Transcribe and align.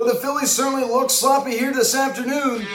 Well, 0.00 0.14
the 0.14 0.18
Phillies 0.18 0.50
certainly 0.50 0.84
look 0.84 1.10
sloppy 1.10 1.58
here 1.58 1.74
this 1.74 1.94
afternoon. 1.94 2.66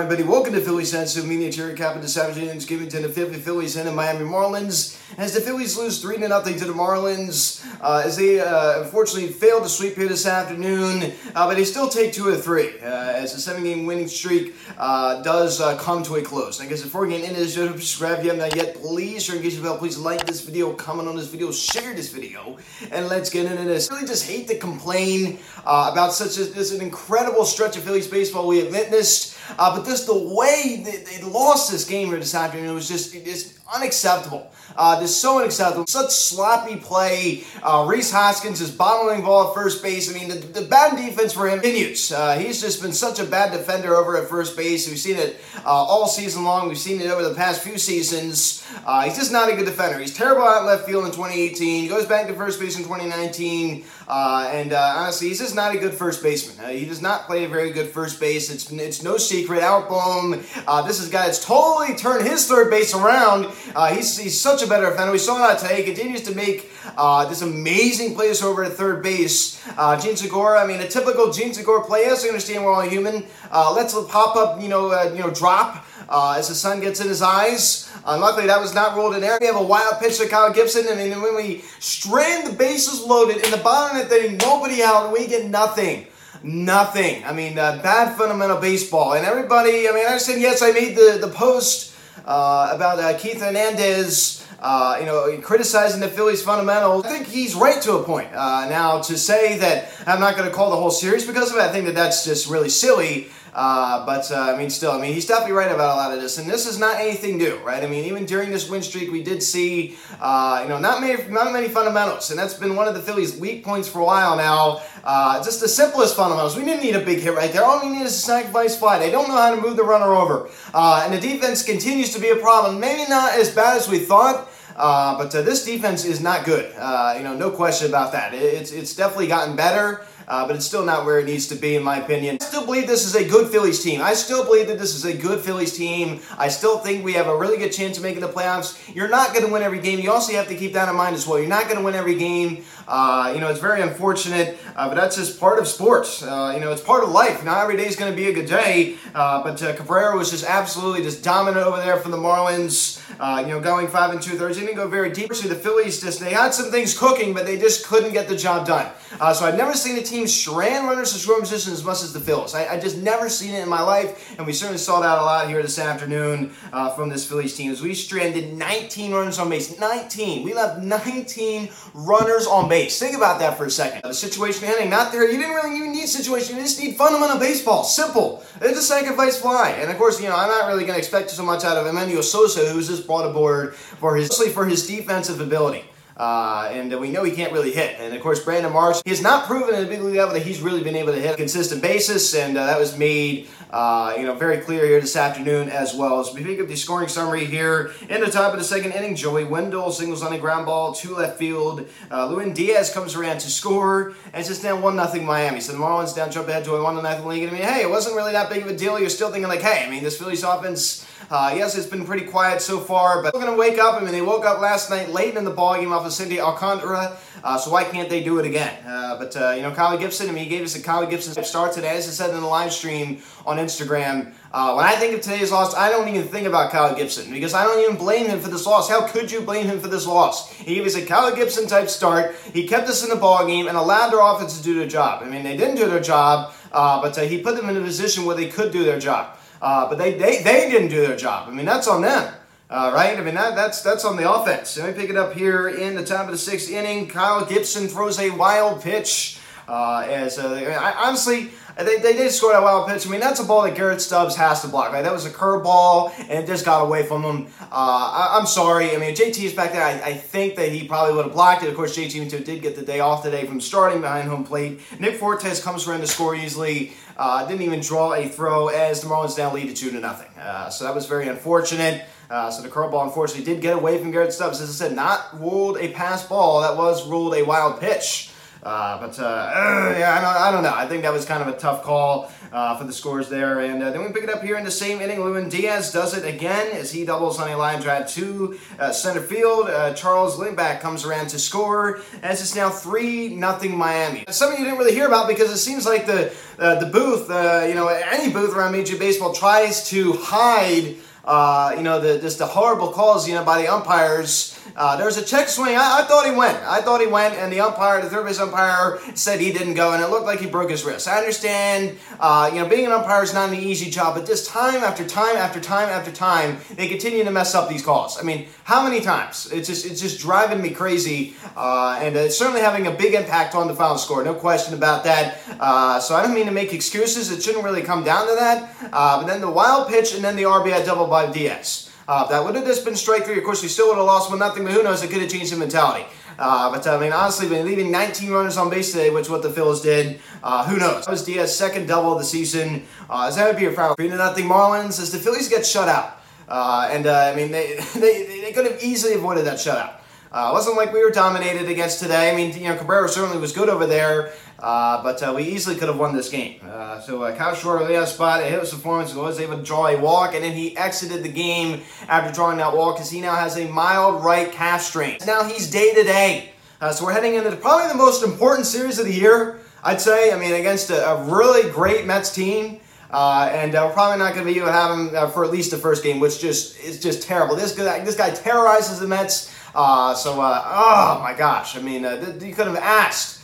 Everybody? 0.00 0.26
Welcome 0.26 0.54
to 0.54 0.62
Phillies 0.62 0.94
Hot 0.94 1.08
Stove 1.08 1.26
Media 1.26 1.52
Cherry 1.52 1.74
Cap 1.74 2.00
this 2.00 2.16
afternoon's 2.16 2.64
giving 2.64 2.88
to 2.88 3.00
the 3.00 3.10
Philly 3.10 3.36
Phillies 3.36 3.76
and 3.76 3.86
the 3.86 3.92
Miami 3.92 4.24
Marlins. 4.24 4.98
As 5.18 5.34
the 5.34 5.42
Phillies 5.42 5.76
lose 5.76 6.00
3 6.00 6.16
to 6.16 6.28
nothing 6.28 6.56
to 6.58 6.64
the 6.64 6.72
Marlins, 6.72 7.62
uh, 7.82 8.00
as 8.02 8.16
they 8.16 8.40
uh, 8.40 8.80
unfortunately 8.80 9.28
failed 9.28 9.62
to 9.64 9.68
sweep 9.68 9.96
here 9.96 10.08
this 10.08 10.26
afternoon, 10.26 11.12
uh, 11.34 11.46
but 11.46 11.58
they 11.58 11.66
still 11.66 11.86
take 11.86 12.14
two 12.14 12.30
of 12.30 12.42
three 12.42 12.80
uh, 12.80 13.12
as 13.12 13.34
the 13.34 13.40
seven 13.40 13.62
game 13.62 13.84
winning 13.84 14.08
streak 14.08 14.54
uh, 14.78 15.22
does 15.22 15.60
uh, 15.60 15.76
come 15.76 16.02
to 16.04 16.14
a 16.14 16.22
close. 16.22 16.60
And 16.60 16.66
I 16.66 16.70
guess 16.70 16.82
before 16.82 17.02
we 17.02 17.10
get 17.10 17.22
into 17.22 17.38
this, 17.38 17.54
just 17.54 17.70
subscribe 17.72 18.20
if 18.20 18.24
you 18.24 18.30
haven't 18.30 18.56
yet, 18.56 18.76
please, 18.76 19.28
or 19.28 19.36
engage 19.36 19.62
bell, 19.62 19.76
please 19.76 19.98
like 19.98 20.24
this 20.24 20.40
video, 20.40 20.72
comment 20.72 21.08
on 21.08 21.16
this 21.16 21.28
video, 21.28 21.52
share 21.52 21.92
this 21.92 22.10
video, 22.10 22.56
and 22.90 23.08
let's 23.08 23.28
get 23.28 23.44
into 23.44 23.64
this. 23.64 23.90
I 23.90 23.96
really 23.96 24.08
just 24.08 24.26
hate 24.26 24.48
to 24.48 24.56
complain 24.56 25.40
about 25.58 26.14
such 26.14 26.38
a, 26.38 26.50
this 26.50 26.72
an 26.72 26.80
incredible 26.80 27.44
stretch 27.44 27.76
of 27.76 27.82
Phillies 27.82 28.08
baseball 28.08 28.48
we 28.48 28.60
have 28.60 28.72
witnessed. 28.72 29.36
Uh, 29.58 29.76
but 29.76 29.86
just 29.86 30.06
the 30.06 30.14
way 30.14 30.82
they, 30.84 30.98
they, 30.98 31.22
lost 31.22 31.70
this 31.70 31.84
game 31.84 32.08
here 32.08 32.18
this 32.18 32.34
afternoon 32.34 32.70
it 32.70 32.72
was 32.72 32.88
just 32.88 33.14
it's 33.14 33.59
unacceptable. 33.74 34.50
Uh, 34.76 35.00
this 35.00 35.10
is 35.10 35.16
so 35.20 35.38
unacceptable. 35.38 35.86
Such 35.86 36.10
sloppy 36.10 36.76
play. 36.76 37.44
Uh, 37.62 37.86
Rhys 37.88 38.10
Hoskins 38.10 38.60
is 38.60 38.70
bottling 38.70 39.22
ball 39.22 39.48
at 39.48 39.54
first 39.54 39.82
base. 39.82 40.10
I 40.10 40.18
mean, 40.18 40.28
the, 40.28 40.36
the 40.36 40.62
bad 40.62 40.96
defense 40.96 41.32
for 41.32 41.48
him 41.48 41.60
continues. 41.60 42.12
Uh, 42.12 42.38
he's 42.38 42.60
just 42.60 42.80
been 42.80 42.92
such 42.92 43.18
a 43.18 43.24
bad 43.24 43.52
defender 43.52 43.94
over 43.94 44.16
at 44.16 44.28
first 44.28 44.56
base. 44.56 44.88
We've 44.88 44.98
seen 44.98 45.16
it 45.16 45.40
uh, 45.64 45.68
all 45.68 46.06
season 46.06 46.44
long. 46.44 46.68
We've 46.68 46.78
seen 46.78 47.00
it 47.00 47.10
over 47.10 47.28
the 47.28 47.34
past 47.34 47.62
few 47.62 47.78
seasons. 47.78 48.64
Uh, 48.86 49.02
he's 49.02 49.16
just 49.16 49.32
not 49.32 49.52
a 49.52 49.56
good 49.56 49.66
defender. 49.66 49.98
He's 49.98 50.14
terrible 50.14 50.48
at 50.48 50.64
left 50.64 50.86
field 50.86 51.04
in 51.04 51.10
2018. 51.10 51.82
He 51.82 51.88
goes 51.88 52.06
back 52.06 52.26
to 52.28 52.34
first 52.34 52.60
base 52.60 52.76
in 52.76 52.84
2019. 52.84 53.84
Uh, 54.08 54.50
and 54.52 54.72
honestly, 54.72 55.28
he's 55.28 55.38
just 55.38 55.54
not 55.54 55.74
a 55.74 55.78
good 55.78 55.94
first 55.94 56.22
baseman. 56.22 56.74
he 56.74 56.84
does 56.84 57.02
not 57.02 57.26
play 57.26 57.44
a 57.44 57.48
very 57.48 57.70
good 57.70 57.88
first 57.88 58.18
base. 58.18 58.50
It's, 58.50 58.70
it's 58.70 59.02
no 59.02 59.16
secret. 59.16 59.62
Out 59.62 59.88
Outboom. 59.88 60.86
this 60.86 61.00
is 61.00 61.08
a 61.08 61.12
guy 61.12 61.26
that's 61.26 61.44
totally 61.44 61.96
turned 61.96 62.26
his 62.26 62.46
third 62.46 62.70
base 62.70 62.94
around. 62.94 63.46
He's, 63.94 64.16
he's 64.18 64.40
such 64.40 64.62
a 64.62 64.66
better 64.66 64.90
defender. 64.90 65.12
We 65.12 65.18
saw 65.18 65.38
that 65.46 65.58
today. 65.58 65.76
He 65.76 65.84
continues 65.84 66.22
to 66.22 66.34
make 66.34 66.70
uh, 66.96 67.26
this 67.26 67.42
amazing 67.42 68.14
plays 68.14 68.42
over 68.42 68.64
at 68.64 68.72
third 68.72 69.02
base. 69.02 69.60
Uh, 69.76 70.00
Jean 70.00 70.16
Segura, 70.16 70.60
I 70.60 70.66
mean, 70.66 70.80
a 70.80 70.88
typical 70.88 71.32
Jean 71.32 71.52
Segura 71.52 71.84
play. 71.84 72.02
Yes, 72.02 72.24
I 72.24 72.28
understand 72.28 72.64
we're 72.64 72.72
all 72.72 72.82
human. 72.82 73.24
Uh, 73.50 73.72
let's 73.74 73.94
pop 74.08 74.36
up, 74.36 74.60
you 74.60 74.68
know, 74.68 74.90
uh, 74.90 75.12
you 75.14 75.20
know, 75.20 75.30
drop 75.30 75.84
uh, 76.08 76.36
as 76.38 76.48
the 76.48 76.54
sun 76.54 76.80
gets 76.80 77.00
in 77.00 77.08
his 77.08 77.22
eyes. 77.22 77.90
Uh, 78.04 78.18
luckily, 78.18 78.46
that 78.46 78.60
was 78.60 78.74
not 78.74 78.96
ruled 78.96 79.14
in 79.14 79.20
there. 79.20 79.38
We 79.40 79.46
have 79.46 79.56
a 79.56 79.62
wild 79.62 80.00
pitch 80.00 80.18
to 80.18 80.28
Kyle 80.28 80.52
Gibson. 80.52 80.86
I 80.90 80.94
mean, 80.94 81.20
when 81.20 81.36
we 81.36 81.62
strand 81.78 82.46
the 82.46 82.52
bases 82.56 83.00
loaded 83.00 83.44
in 83.44 83.50
the 83.50 83.58
bottom 83.58 84.00
of 84.00 84.08
the 84.08 84.24
inning, 84.24 84.38
nobody 84.38 84.82
out, 84.82 85.04
and 85.04 85.12
we 85.12 85.26
get 85.26 85.46
nothing. 85.46 86.06
Nothing. 86.42 87.22
I 87.24 87.32
mean, 87.32 87.58
uh, 87.58 87.80
bad 87.82 88.16
fundamental 88.16 88.58
baseball. 88.58 89.12
And 89.12 89.26
everybody, 89.26 89.88
I 89.88 89.92
mean, 89.92 90.06
I 90.06 90.16
said, 90.16 90.40
yes, 90.40 90.62
I 90.62 90.72
made 90.72 90.96
the, 90.96 91.18
the 91.20 91.28
post 91.28 91.89
uh, 92.24 92.70
about 92.72 92.98
uh, 92.98 93.16
Keith 93.18 93.40
Hernandez 93.40 94.40
uh, 94.60 94.98
you 95.00 95.06
know, 95.06 95.38
criticizing 95.40 96.00
the 96.00 96.08
Phillies 96.08 96.42
fundamentals. 96.42 97.04
I 97.06 97.08
think 97.08 97.26
he's 97.26 97.54
right 97.54 97.80
to 97.82 97.94
a 97.94 98.02
point. 98.02 98.28
Uh, 98.34 98.68
now, 98.68 99.00
to 99.00 99.16
say 99.16 99.58
that 99.58 99.90
I'm 100.06 100.20
not 100.20 100.36
going 100.36 100.48
to 100.48 100.54
call 100.54 100.70
the 100.70 100.76
whole 100.76 100.90
series 100.90 101.26
because 101.26 101.50
of 101.50 101.56
it, 101.56 101.62
I 101.62 101.72
think 101.72 101.86
that 101.86 101.94
that's 101.94 102.24
just 102.24 102.48
really 102.48 102.68
silly. 102.68 103.30
Uh, 103.52 104.06
but 104.06 104.30
uh, 104.30 104.36
I 104.36 104.56
mean, 104.56 104.70
still, 104.70 104.92
I 104.92 105.00
mean, 105.00 105.12
he's 105.12 105.26
definitely 105.26 105.54
right 105.54 105.72
about 105.72 105.94
a 105.94 105.96
lot 105.96 106.14
of 106.14 106.20
this, 106.20 106.38
and 106.38 106.48
this 106.48 106.66
is 106.66 106.78
not 106.78 107.00
anything 107.00 107.36
new, 107.36 107.56
right? 107.58 107.82
I 107.82 107.86
mean, 107.88 108.04
even 108.04 108.24
during 108.24 108.50
this 108.50 108.70
win 108.70 108.80
streak, 108.80 109.10
we 109.10 109.24
did 109.24 109.42
see, 109.42 109.96
uh, 110.20 110.60
you 110.62 110.68
know, 110.68 110.78
not 110.78 111.00
many, 111.00 111.20
not 111.28 111.52
many 111.52 111.68
fundamentals, 111.68 112.30
and 112.30 112.38
that's 112.38 112.54
been 112.54 112.76
one 112.76 112.86
of 112.86 112.94
the 112.94 113.00
Phillies' 113.00 113.36
weak 113.36 113.64
points 113.64 113.88
for 113.88 113.98
a 113.98 114.04
while 114.04 114.36
now. 114.36 114.82
Uh, 115.02 115.42
just 115.42 115.60
the 115.60 115.68
simplest 115.68 116.16
fundamentals. 116.16 116.56
We 116.56 116.64
didn't 116.64 116.82
need 116.82 116.96
a 116.96 117.04
big 117.04 117.20
hit 117.20 117.34
right 117.34 117.52
there. 117.52 117.64
All 117.64 117.80
we 117.80 117.90
need 117.90 118.02
is 118.02 118.12
a 118.12 118.20
sacrifice 118.20 118.78
fly. 118.78 118.98
They 118.98 119.10
don't 119.10 119.28
know 119.28 119.36
how 119.36 119.54
to 119.54 119.60
move 119.60 119.76
the 119.76 119.84
runner 119.84 120.14
over, 120.14 120.48
uh, 120.74 121.02
and 121.04 121.14
the 121.14 121.20
defense 121.20 121.62
continues 121.62 122.12
to 122.14 122.20
be 122.20 122.28
a 122.28 122.36
problem. 122.36 122.80
Maybe 122.80 123.08
not 123.08 123.38
as 123.38 123.54
bad 123.54 123.76
as 123.76 123.88
we 123.88 124.00
thought. 124.00 124.48
Uh, 124.80 125.18
but 125.18 125.34
uh, 125.34 125.42
this 125.42 125.62
defense 125.64 126.06
is 126.06 126.22
not 126.22 126.46
good. 126.46 126.72
Uh, 126.78 127.14
you 127.18 127.22
know, 127.22 127.36
no 127.36 127.50
question 127.50 127.86
about 127.86 128.12
that. 128.12 128.32
It's 128.32 128.72
it's 128.72 128.96
definitely 128.96 129.26
gotten 129.26 129.54
better 129.54 130.06
uh, 130.30 130.46
but 130.46 130.54
it's 130.54 130.64
still 130.64 130.84
not 130.84 131.04
where 131.04 131.18
it 131.18 131.26
needs 131.26 131.48
to 131.48 131.56
be, 131.56 131.74
in 131.74 131.82
my 131.82 131.96
opinion. 131.96 132.38
I 132.40 132.44
still 132.44 132.64
believe 132.64 132.86
this 132.86 133.04
is 133.04 133.16
a 133.16 133.28
good 133.28 133.50
Phillies 133.50 133.82
team. 133.82 134.00
I 134.00 134.14
still 134.14 134.44
believe 134.44 134.68
that 134.68 134.78
this 134.78 134.94
is 134.94 135.04
a 135.04 135.12
good 135.12 135.40
Phillies 135.40 135.76
team. 135.76 136.20
I 136.38 136.46
still 136.46 136.78
think 136.78 137.04
we 137.04 137.14
have 137.14 137.26
a 137.26 137.36
really 137.36 137.58
good 137.58 137.72
chance 137.72 137.96
of 137.96 138.04
making 138.04 138.20
the 138.20 138.28
playoffs. 138.28 138.78
You're 138.94 139.08
not 139.08 139.34
going 139.34 139.44
to 139.44 139.52
win 139.52 139.62
every 139.62 139.80
game. 139.80 139.98
You 139.98 140.12
also 140.12 140.32
have 140.34 140.46
to 140.46 140.54
keep 140.54 140.72
that 140.74 140.88
in 140.88 140.94
mind 140.94 141.16
as 141.16 141.26
well. 141.26 141.40
You're 141.40 141.48
not 141.48 141.64
going 141.64 141.78
to 141.78 141.82
win 141.82 141.96
every 141.96 142.14
game. 142.14 142.64
Uh, 142.86 143.32
you 143.34 143.40
know, 143.40 143.48
it's 143.48 143.58
very 143.58 143.82
unfortunate, 143.82 144.56
uh, 144.76 144.88
but 144.88 144.94
that's 144.94 145.16
just 145.16 145.40
part 145.40 145.58
of 145.58 145.66
sports. 145.66 146.22
You 146.22 146.28
know, 146.28 146.70
it's 146.70 146.80
part 146.80 147.02
of 147.02 147.10
life. 147.10 147.44
Not 147.44 147.64
every 147.64 147.76
day 147.76 147.86
is 147.86 147.96
going 147.96 148.12
to 148.12 148.16
be 148.16 148.28
a 148.28 148.32
good 148.32 148.46
day, 148.46 148.98
but 149.12 149.56
Cabrera 149.56 150.16
was 150.16 150.30
just 150.30 150.44
absolutely 150.44 151.02
just 151.02 151.24
dominant 151.24 151.66
over 151.66 151.78
there 151.78 151.96
for 151.96 152.08
the 152.08 152.16
Marlins. 152.16 152.99
Uh, 153.20 153.44
you 153.46 153.48
know, 153.48 153.60
going 153.60 153.86
five 153.86 154.12
and 154.12 154.22
two 154.22 154.38
thirds. 154.38 154.56
He 154.56 154.64
didn't 154.64 154.78
go 154.78 154.88
very 154.88 155.10
deep. 155.10 155.34
So 155.34 155.46
the 155.46 155.54
Phillies 155.54 156.00
just 156.00 156.20
they 156.20 156.32
had 156.32 156.54
some 156.54 156.70
things 156.70 156.98
cooking, 156.98 157.34
but 157.34 157.44
they 157.44 157.58
just 157.58 157.86
couldn't 157.86 158.14
get 158.14 158.28
the 158.28 158.36
job 158.36 158.66
done. 158.66 158.90
so 159.34 159.44
I've 159.44 159.58
never 159.58 159.74
seen 159.74 159.98
a 159.98 160.02
team 160.02 160.26
strand 160.26 160.86
runners 160.86 161.12
to 161.12 161.18
scoring 161.18 161.42
position 161.42 161.74
as 161.74 161.84
much 161.84 162.02
as 162.02 162.14
the 162.14 162.20
Phillies. 162.20 162.54
I, 162.54 162.66
I, 162.66 162.80
just 162.80 162.96
never 162.96 163.28
seen 163.28 163.54
it 163.54 163.62
in 163.62 163.68
my 163.68 163.82
life, 163.82 164.34
and 164.38 164.46
we 164.46 164.54
certainly 164.54 164.78
saw 164.78 165.00
that 165.00 165.18
a 165.18 165.22
lot 165.22 165.48
here 165.48 165.60
this 165.60 165.78
afternoon 165.78 166.52
uh, 166.72 166.90
from 166.90 167.10
this 167.10 167.28
Phillies 167.28 167.54
team. 167.54 167.70
As 167.70 167.82
we 167.82 167.94
stranded 167.94 168.54
19 168.54 169.12
runners 169.12 169.38
on 169.38 169.50
base, 169.50 169.78
19. 169.78 170.42
We 170.42 170.54
left 170.54 170.80
19 170.80 171.68
runners 171.92 172.46
on 172.46 172.70
base. 172.70 172.98
Think 172.98 173.16
about 173.16 173.38
that 173.40 173.58
for 173.58 173.66
a 173.66 173.70
second. 173.70 174.02
The 174.02 174.14
situation 174.14 174.64
ending 174.64 174.88
not 174.88 175.12
there. 175.12 175.30
You 175.30 175.36
didn't 175.36 175.54
really 175.54 175.76
even 175.76 175.92
need 175.92 176.08
situation. 176.08 176.56
You 176.56 176.62
just 176.62 176.80
need 176.80 176.96
fundamental 176.96 177.38
baseball. 177.38 177.84
Simple. 177.84 178.42
It's 178.62 178.78
a 178.78 178.82
sacrifice 178.82 179.38
fly. 179.38 179.70
And 179.70 179.90
of 179.90 179.98
course, 179.98 180.20
you 180.20 180.28
know, 180.28 180.36
I'm 180.36 180.48
not 180.48 180.68
really 180.68 180.84
going 180.84 180.94
to 180.94 180.98
expect 180.98 181.30
so 181.30 181.44
much 181.44 181.64
out 181.64 181.76
of 181.76 181.86
Edmundo 181.86 182.22
Sosa, 182.22 182.72
who's 182.72 182.88
just 182.88 183.06
brought 183.10 183.28
aboard 183.28 183.74
for 183.74 184.14
his, 184.14 184.28
mostly 184.30 184.50
for 184.50 184.64
his 184.66 184.86
defensive 184.86 185.40
ability. 185.40 185.84
Uh, 186.16 186.70
and 186.70 186.94
we 187.00 187.10
know 187.10 187.24
he 187.24 187.32
can't 187.32 187.52
really 187.52 187.72
hit. 187.72 187.98
And 187.98 188.14
of 188.14 188.22
course, 188.22 188.38
Brandon 188.44 188.72
Marsh, 188.72 189.00
he 189.04 189.10
has 189.10 189.20
not 189.20 189.46
proven 189.46 189.74
at 189.74 189.82
a 189.82 189.86
big 189.86 190.00
league 190.00 190.14
level 190.14 190.34
that 190.34 190.44
he's 190.44 190.60
really 190.60 190.84
been 190.84 190.94
able 190.94 191.12
to 191.12 191.20
hit 191.20 191.34
a 191.34 191.36
consistent 191.36 191.82
basis, 191.82 192.34
and 192.36 192.56
uh, 192.56 192.66
that 192.66 192.78
was 192.78 192.96
made, 192.96 193.48
uh, 193.70 194.14
you 194.18 194.24
know, 194.24 194.34
very 194.34 194.58
clear 194.58 194.84
here 194.84 195.00
this 195.00 195.16
afternoon 195.16 195.68
as 195.68 195.94
well. 195.94 196.20
As 196.20 196.34
we 196.34 196.42
pick 196.42 196.60
up 196.60 196.68
the 196.68 196.76
scoring 196.76 197.08
summary 197.08 197.44
here 197.44 197.92
in 198.08 198.20
the 198.20 198.30
top 198.30 198.52
of 198.52 198.58
the 198.58 198.64
second 198.64 198.92
inning, 198.92 199.14
Joey 199.14 199.44
Wendle 199.44 199.92
singles 199.92 200.22
on 200.22 200.32
a 200.32 200.38
ground 200.38 200.66
ball 200.66 200.92
to 200.94 201.14
left 201.14 201.38
field. 201.38 201.86
Uh, 202.10 202.40
Diaz 202.50 202.92
comes 202.92 203.14
around 203.14 203.38
to 203.38 203.50
score, 203.50 204.14
and 204.26 204.36
it's 204.36 204.48
just 204.48 204.64
now 204.64 204.80
one 204.80 204.96
nothing 204.96 205.24
Miami. 205.24 205.60
So 205.60 205.72
the 205.72 205.78
Marlins 205.78 206.14
down 206.14 206.30
jump 206.30 206.48
ahead 206.48 206.64
to 206.64 206.74
a 206.74 206.82
one 206.82 206.96
to 206.96 207.02
nothing 207.02 207.26
league. 207.26 207.44
And 207.44 207.52
I 207.52 207.54
mean, 207.58 207.68
hey, 207.68 207.82
it 207.82 207.90
wasn't 207.90 208.16
really 208.16 208.32
that 208.32 208.50
big 208.50 208.62
of 208.62 208.68
a 208.68 208.76
deal. 208.76 208.98
You're 208.98 209.08
still 209.08 209.30
thinking 209.30 209.48
like, 209.48 209.62
hey, 209.62 209.84
I 209.86 209.90
mean, 209.90 210.02
this 210.02 210.18
Phillies 210.18 210.42
offense. 210.42 211.06
Uh, 211.30 211.52
yes, 211.54 211.76
it's 211.76 211.86
been 211.86 212.04
pretty 212.04 212.26
quiet 212.26 212.60
so 212.60 212.80
far, 212.80 213.22
but 213.22 213.32
we're 213.32 213.40
going 213.40 213.52
to 213.52 213.58
wake 213.58 213.78
up. 213.78 213.94
I 213.94 214.04
mean, 214.04 214.10
they 214.10 214.22
woke 214.22 214.44
up 214.44 214.60
last 214.60 214.90
night 214.90 215.10
late 215.10 215.36
in 215.36 215.44
the 215.44 215.50
ball 215.50 215.76
game 215.76 215.92
off 215.92 216.04
of 216.04 216.12
Sandy 216.12 216.40
Alcantara, 216.40 217.16
uh, 217.42 217.58
so 217.58 217.70
why 217.70 217.84
can't 217.84 218.08
they 218.08 218.22
do 218.22 218.38
it 218.38 218.46
again? 218.46 218.74
Uh, 218.86 219.18
but, 219.18 219.36
uh, 219.36 219.50
you 219.50 219.62
know, 219.62 219.72
Kyle 219.72 219.96
Gibson, 219.96 220.28
I 220.28 220.32
mean, 220.32 220.44
he 220.44 220.50
gave 220.50 220.62
us 220.64 220.76
a 220.76 220.82
Kyle 220.82 221.06
Gibson 221.06 221.42
start 221.44 221.72
today, 221.72 221.96
as 221.96 222.08
I 222.08 222.10
said 222.10 222.34
in 222.34 222.40
the 222.40 222.46
live 222.46 222.72
stream 222.72 223.20
on 223.46 223.56
Instagram. 223.58 224.32
Uh, 224.52 224.74
when 224.74 224.84
I 224.84 224.96
think 224.96 225.14
of 225.14 225.20
today's 225.20 225.52
loss, 225.52 225.74
I 225.74 225.90
don't 225.90 226.08
even 226.08 226.24
think 226.24 226.46
about 226.46 226.70
Kyle 226.72 226.94
Gibson 226.94 227.30
because 227.32 227.54
I 227.54 227.64
don't 227.64 227.80
even 227.80 227.96
blame 227.96 228.26
him 228.26 228.40
for 228.40 228.48
this 228.48 228.66
loss. 228.66 228.88
How 228.88 229.06
could 229.06 229.30
you 229.30 229.40
blame 229.40 229.66
him 229.66 229.80
for 229.80 229.88
this 229.88 230.06
loss? 230.06 230.50
He 230.50 230.74
gave 230.74 230.86
us 230.86 230.96
a 230.96 231.06
Kyle 231.06 231.34
Gibson 231.34 231.66
type 231.66 231.88
start. 231.88 232.34
He 232.52 232.66
kept 232.66 232.88
us 232.88 233.02
in 233.02 233.10
the 233.10 233.16
ball 233.16 233.46
game 233.46 233.68
and 233.68 233.76
allowed 233.76 234.10
their 234.10 234.20
offense 234.20 234.58
to 234.58 234.62
do 234.62 234.74
their 234.74 234.88
job. 234.88 235.22
I 235.22 235.28
mean, 235.28 235.42
they 235.42 235.56
didn't 235.56 235.76
do 235.76 235.86
their 235.88 236.00
job, 236.00 236.52
uh, 236.72 237.00
but 237.00 237.16
he 237.16 237.42
put 237.42 237.56
them 237.56 237.68
in 237.68 237.76
a 237.76 237.80
position 237.80 238.24
where 238.24 238.36
they 238.36 238.48
could 238.48 238.72
do 238.72 238.84
their 238.84 238.98
job. 238.98 239.36
Uh, 239.62 239.88
but 239.88 239.98
they, 239.98 240.14
they, 240.14 240.42
they 240.42 240.70
didn't 240.70 240.88
do 240.88 241.06
their 241.06 241.16
job. 241.16 241.48
I 241.48 241.52
mean, 241.52 241.66
that's 241.66 241.86
on 241.86 242.02
them. 242.02 242.34
Uh, 242.70 242.92
right? 242.94 243.18
I 243.18 243.22
mean, 243.22 243.34
that, 243.34 243.56
that's 243.56 243.82
that's 243.82 244.04
on 244.04 244.16
the 244.16 244.32
offense. 244.32 244.78
Let 244.78 244.94
me 244.94 245.00
pick 245.00 245.10
it 245.10 245.16
up 245.16 245.34
here 245.34 245.68
in 245.68 245.96
the 245.96 246.04
top 246.04 246.26
of 246.26 246.30
the 246.30 246.38
sixth 246.38 246.70
inning. 246.70 247.08
Kyle 247.08 247.44
Gibson 247.44 247.88
throws 247.88 248.20
a 248.20 248.30
wild 248.30 248.80
pitch. 248.80 249.38
Uh, 249.66 250.06
as 250.08 250.38
uh, 250.38 250.48
I, 250.80 251.06
honestly, 251.06 251.50
they, 251.82 251.98
they 251.98 252.12
did 252.14 252.30
score 252.30 252.52
that 252.52 252.62
wild 252.62 252.88
pitch. 252.88 253.06
I 253.06 253.10
mean, 253.10 253.20
that's 253.20 253.40
a 253.40 253.44
ball 253.44 253.62
that 253.62 253.74
Garrett 253.74 254.00
Stubbs 254.00 254.36
has 254.36 254.62
to 254.62 254.68
block. 254.68 254.92
That 254.92 255.12
was 255.12 255.26
a 255.26 255.30
curveball, 255.30 256.12
and 256.18 256.30
it 256.30 256.46
just 256.46 256.64
got 256.64 256.82
away 256.82 257.04
from 257.04 257.22
him. 257.22 257.46
Uh, 257.60 258.30
I, 258.32 258.38
am 258.38 258.46
sorry. 258.46 258.94
I 258.94 258.98
mean, 258.98 259.14
JT 259.14 259.42
is 259.44 259.52
back 259.52 259.72
there. 259.72 259.82
I, 259.82 260.00
I, 260.00 260.14
think 260.14 260.56
that 260.56 260.70
he 260.70 260.86
probably 260.86 261.14
would 261.14 261.26
have 261.26 261.34
blocked 261.34 261.62
it. 261.62 261.68
Of 261.68 261.76
course, 261.76 261.96
JT 261.96 262.44
did 262.44 262.62
get 262.62 262.76
the 262.76 262.82
day 262.82 263.00
off 263.00 263.22
today 263.22 263.46
from 263.46 263.60
starting 263.60 264.00
behind 264.00 264.28
home 264.28 264.44
plate. 264.44 264.80
Nick 264.98 265.16
Fortes 265.16 265.62
comes 265.62 265.86
around 265.86 266.00
to 266.00 266.06
score 266.06 266.34
easily. 266.34 266.92
Uh, 267.16 267.46
didn't 267.46 267.62
even 267.62 267.80
draw 267.80 268.14
a 268.14 268.28
throw 268.28 268.68
as 268.68 269.02
the 269.02 269.08
Marlins 269.08 269.36
now 269.36 269.52
lead 269.52 269.68
to 269.68 269.74
two 269.74 269.90
to 269.90 270.00
nothing. 270.00 270.30
Uh, 270.38 270.70
so 270.70 270.84
that 270.84 270.94
was 270.94 271.06
very 271.06 271.28
unfortunate. 271.28 272.04
Uh, 272.30 272.50
so 272.50 272.62
the 272.62 272.68
curveball 272.68 273.04
unfortunately 273.04 273.44
did 273.44 273.60
get 273.60 273.74
away 273.74 273.98
from 273.98 274.10
Garrett 274.10 274.32
Stubbs. 274.32 274.60
As 274.60 274.70
I 274.70 274.72
said, 274.72 274.96
not 274.96 275.38
ruled 275.38 275.76
a 275.78 275.88
pass 275.92 276.26
ball. 276.26 276.62
That 276.62 276.76
was 276.76 277.08
ruled 277.08 277.34
a 277.34 277.42
wild 277.42 277.80
pitch. 277.80 278.30
Uh, 278.62 279.00
but 279.00 279.18
uh, 279.18 279.94
yeah, 279.98 280.14
I 280.16 280.20
don't, 280.20 280.36
I 280.36 280.52
don't 280.52 280.62
know. 280.62 280.74
I 280.74 280.86
think 280.86 281.02
that 281.02 281.12
was 281.12 281.24
kind 281.24 281.42
of 281.42 281.48
a 281.48 281.58
tough 281.58 281.82
call 281.82 282.30
uh, 282.52 282.76
for 282.76 282.84
the 282.84 282.92
scores 282.92 283.28
there. 283.28 283.60
And 283.60 283.82
uh, 283.82 283.90
then 283.90 284.02
we 284.02 284.12
pick 284.12 284.24
it 284.24 284.30
up 284.30 284.42
here 284.42 284.56
in 284.56 284.64
the 284.64 284.70
same 284.70 285.00
inning. 285.00 285.20
Lewin 285.20 285.48
Diaz 285.48 285.92
does 285.92 286.16
it 286.16 286.26
again 286.26 286.72
as 286.72 286.92
he 286.92 287.04
doubles 287.04 287.38
on 287.38 287.50
a 287.50 287.56
line 287.56 287.80
drive 287.80 288.10
to 288.12 288.58
uh, 288.78 288.92
center 288.92 289.20
field. 289.20 289.68
Uh, 289.68 289.94
Charles 289.94 290.38
Leblanc 290.38 290.80
comes 290.80 291.04
around 291.04 291.28
to 291.28 291.38
score 291.38 292.00
as 292.22 292.40
it's 292.40 292.54
now 292.54 292.70
3 292.70 293.34
nothing 293.36 293.76
Miami. 293.76 294.24
Something 294.28 294.58
you 294.58 294.64
didn't 294.64 294.78
really 294.78 294.94
hear 294.94 295.06
about 295.06 295.28
because 295.28 295.50
it 295.50 295.58
seems 295.58 295.86
like 295.86 296.06
the, 296.06 296.32
uh, 296.58 296.78
the 296.80 296.86
booth, 296.86 297.30
uh, 297.30 297.64
you 297.68 297.74
know, 297.74 297.88
any 297.88 298.32
booth 298.32 298.54
around 298.54 298.72
Major 298.72 298.96
Baseball 298.96 299.32
tries 299.32 299.88
to 299.90 300.12
hide 300.14 300.96
uh, 301.24 301.74
you 301.76 301.82
know, 301.82 302.00
the, 302.00 302.18
just 302.18 302.38
the 302.38 302.46
horrible 302.46 302.88
calls, 302.88 303.28
you 303.28 303.34
know, 303.34 303.44
by 303.44 303.60
the 303.60 303.68
umpires. 303.68 304.56
Uh, 304.76 304.96
there 304.96 305.06
was 305.06 305.16
a 305.16 305.24
check 305.24 305.48
swing. 305.48 305.76
I, 305.76 306.00
I, 306.00 306.02
thought 306.04 306.24
he 306.24 306.32
went. 306.32 306.56
I 306.58 306.80
thought 306.80 307.00
he 307.00 307.06
went, 307.06 307.34
and 307.34 307.52
the 307.52 307.60
umpire, 307.60 308.00
the 308.00 308.08
third 308.08 308.26
base 308.26 308.40
umpire, 308.40 308.98
said 309.14 309.40
he 309.40 309.52
didn't 309.52 309.74
go, 309.74 309.92
and 309.92 310.02
it 310.02 310.08
looked 310.08 310.26
like 310.26 310.40
he 310.40 310.46
broke 310.46 310.70
his 310.70 310.84
wrist. 310.84 311.08
I 311.08 311.18
understand, 311.18 311.98
uh, 312.18 312.50
you 312.52 312.60
know, 312.60 312.68
being 312.68 312.86
an 312.86 312.92
umpire 312.92 313.22
is 313.22 313.34
not 313.34 313.48
an 313.48 313.56
easy 313.56 313.90
job, 313.90 314.14
but 314.14 314.26
just 314.26 314.48
time 314.48 314.82
after 314.82 315.04
time 315.06 315.36
after 315.36 315.60
time 315.60 315.88
after 315.88 316.12
time, 316.12 316.58
they 316.74 316.88
continue 316.88 317.24
to 317.24 317.30
mess 317.30 317.54
up 317.54 317.68
these 317.68 317.82
calls. 317.82 318.18
I 318.18 318.22
mean, 318.22 318.46
how 318.64 318.84
many 318.84 319.00
times? 319.00 319.50
It's 319.52 319.68
just 319.68 319.84
it's 319.86 320.00
just 320.00 320.20
driving 320.20 320.62
me 320.62 320.70
crazy, 320.70 321.34
uh, 321.56 321.98
and 322.00 322.16
it's 322.16 322.38
certainly 322.38 322.60
having 322.60 322.86
a 322.86 322.92
big 322.92 323.14
impact 323.14 323.54
on 323.54 323.66
the 323.66 323.74
final 323.74 323.98
score. 323.98 324.22
No 324.22 324.34
question 324.34 324.74
about 324.74 325.04
that. 325.04 325.38
Uh, 325.58 325.98
so 326.00 326.14
I 326.14 326.22
don't 326.22 326.34
mean 326.34 326.46
to 326.46 326.52
make 326.52 326.72
excuses. 326.72 327.30
It 327.30 327.42
shouldn't 327.42 327.64
really 327.64 327.82
come 327.82 328.04
down 328.04 328.28
to 328.28 328.34
that. 328.36 328.74
Uh, 328.92 329.20
but 329.20 329.26
then 329.26 329.40
the 329.40 329.50
wild 329.50 329.88
pitch, 329.88 330.14
and 330.14 330.22
then 330.22 330.36
the 330.36 330.44
RBI 330.44 330.86
double 330.86 331.06
by 331.10 331.30
Diaz. 331.30 331.90
Uh, 332.08 332.26
that 332.26 332.42
would 332.42 332.54
have 332.56 332.64
just 332.64 332.84
been 332.84 332.96
strike 332.96 333.24
three. 333.24 333.38
Of 333.38 333.44
course, 333.44 333.62
we 333.62 333.68
still 333.68 333.88
would 333.88 333.96
have 333.96 334.06
lost 334.06 334.30
one 334.30 334.38
nothing, 334.38 334.64
but 334.64 334.72
who 334.72 334.82
knows? 334.82 335.02
It 335.02 335.10
could 335.10 335.20
have 335.20 335.30
changed 335.30 335.52
the 335.52 335.56
mentality. 335.56 336.06
Uh, 336.38 336.70
but 336.72 336.86
I 336.86 336.98
mean, 336.98 337.12
honestly, 337.12 337.46
leaving 337.48 337.90
19 337.90 338.30
runners 338.30 338.56
on 338.56 338.70
base 338.70 338.92
today, 338.92 339.10
which 339.10 339.28
what 339.28 339.42
the 339.42 339.50
Phils 339.50 339.82
did. 339.82 340.20
Uh, 340.42 340.64
who 340.64 340.78
knows? 340.78 341.04
That 341.04 341.10
was 341.10 341.24
Diaz's 341.24 341.54
second 341.54 341.86
double 341.86 342.14
of 342.14 342.18
the 342.18 342.24
season. 342.24 342.86
Uh, 343.08 343.26
is 343.28 343.36
that 343.36 343.46
would 343.46 343.58
be 343.58 343.66
a 343.66 343.72
foul? 343.72 343.94
Three 343.94 344.08
to 344.08 344.16
nothing 344.16 344.46
Marlins 344.46 345.00
as 345.00 345.12
the 345.12 345.18
Phillies 345.18 345.48
get 345.48 345.66
shut 345.66 345.88
out. 345.88 346.18
Uh, 346.48 346.88
and 346.90 347.06
uh, 347.06 347.30
I 347.32 347.36
mean, 347.36 347.52
they, 347.52 347.76
they 347.94 348.40
they 348.40 348.52
could 348.52 348.64
have 348.64 348.82
easily 348.82 349.14
avoided 349.14 349.44
that 349.44 349.58
shutout. 349.58 349.99
Uh, 350.32 350.50
wasn't 350.52 350.76
like 350.76 350.92
we 350.92 351.02
were 351.02 351.10
dominated 351.10 351.68
against 351.68 351.98
today. 351.98 352.30
I 352.30 352.36
mean, 352.36 352.56
you 352.56 352.68
know, 352.68 352.76
Cabrera 352.76 353.08
certainly 353.08 353.38
was 353.38 353.52
good 353.52 353.68
over 353.68 353.84
there, 353.84 354.32
uh, 354.60 355.02
but 355.02 355.20
uh, 355.22 355.32
we 355.34 355.42
easily 355.42 355.74
could 355.74 355.88
have 355.88 355.98
won 355.98 356.14
this 356.14 356.28
game. 356.28 356.60
Uh, 356.64 357.00
so 357.00 357.24
uh, 357.24 357.34
Kyle 357.34 357.54
Schwarber 357.54 357.88
the 357.88 358.06
spot, 358.06 358.42
hit 358.44 358.60
his 358.60 358.70
performance, 358.70 359.12
was 359.12 359.40
able 359.40 359.56
to 359.56 359.62
draw 359.62 359.88
a 359.88 359.98
walk, 359.98 360.34
and 360.34 360.44
then 360.44 360.52
he 360.52 360.76
exited 360.76 361.24
the 361.24 361.28
game 361.28 361.82
after 362.08 362.32
drawing 362.32 362.58
that 362.58 362.76
walk 362.76 362.96
because 362.96 363.10
he 363.10 363.20
now 363.20 363.34
has 363.34 363.56
a 363.56 363.66
mild 363.66 364.22
right 364.22 364.52
calf 364.52 364.82
strain. 364.82 365.18
Now 365.26 365.42
he's 365.42 365.68
day 365.68 365.94
to 365.94 366.04
day. 366.04 366.52
So 366.94 367.04
we're 367.04 367.12
heading 367.12 367.34
into 367.34 367.54
probably 367.56 367.88
the 367.88 367.94
most 367.94 368.22
important 368.22 368.66
series 368.66 368.98
of 368.98 369.04
the 369.04 369.12
year, 369.12 369.60
I'd 369.82 370.00
say. 370.00 370.32
I 370.32 370.38
mean, 370.38 370.54
against 370.54 370.90
a, 370.90 371.10
a 371.10 371.24
really 371.24 371.68
great 371.70 372.06
Mets 372.06 372.34
team. 372.34 372.79
Uh, 373.12 373.50
and 373.52 373.74
uh, 373.74 373.84
we're 373.86 373.92
probably 373.92 374.18
not 374.18 374.34
going 374.34 374.46
to 374.46 374.52
be 374.52 374.56
able 374.58 374.68
to 374.68 374.72
have 374.72 374.96
him 374.96 375.14
uh, 375.14 375.28
for 375.28 375.44
at 375.44 375.50
least 375.50 375.72
the 375.72 375.76
first 375.76 376.04
game, 376.04 376.20
which 376.20 376.40
just 376.40 376.78
is 376.80 377.00
just 377.00 377.22
terrible. 377.22 377.56
This 377.56 377.74
guy, 377.74 378.04
this 378.04 378.16
guy 378.16 378.30
terrorizes 378.30 379.00
the 379.00 379.08
Mets. 379.08 379.52
Uh, 379.74 380.14
so, 380.14 380.40
uh, 380.40 380.62
oh 380.64 381.20
my 381.22 381.34
gosh, 381.34 381.76
I 381.76 381.82
mean, 381.82 382.04
uh, 382.04 382.24
th- 382.24 382.42
you 382.42 382.54
could 382.54 382.66
have 382.66 382.76
asked 382.76 383.40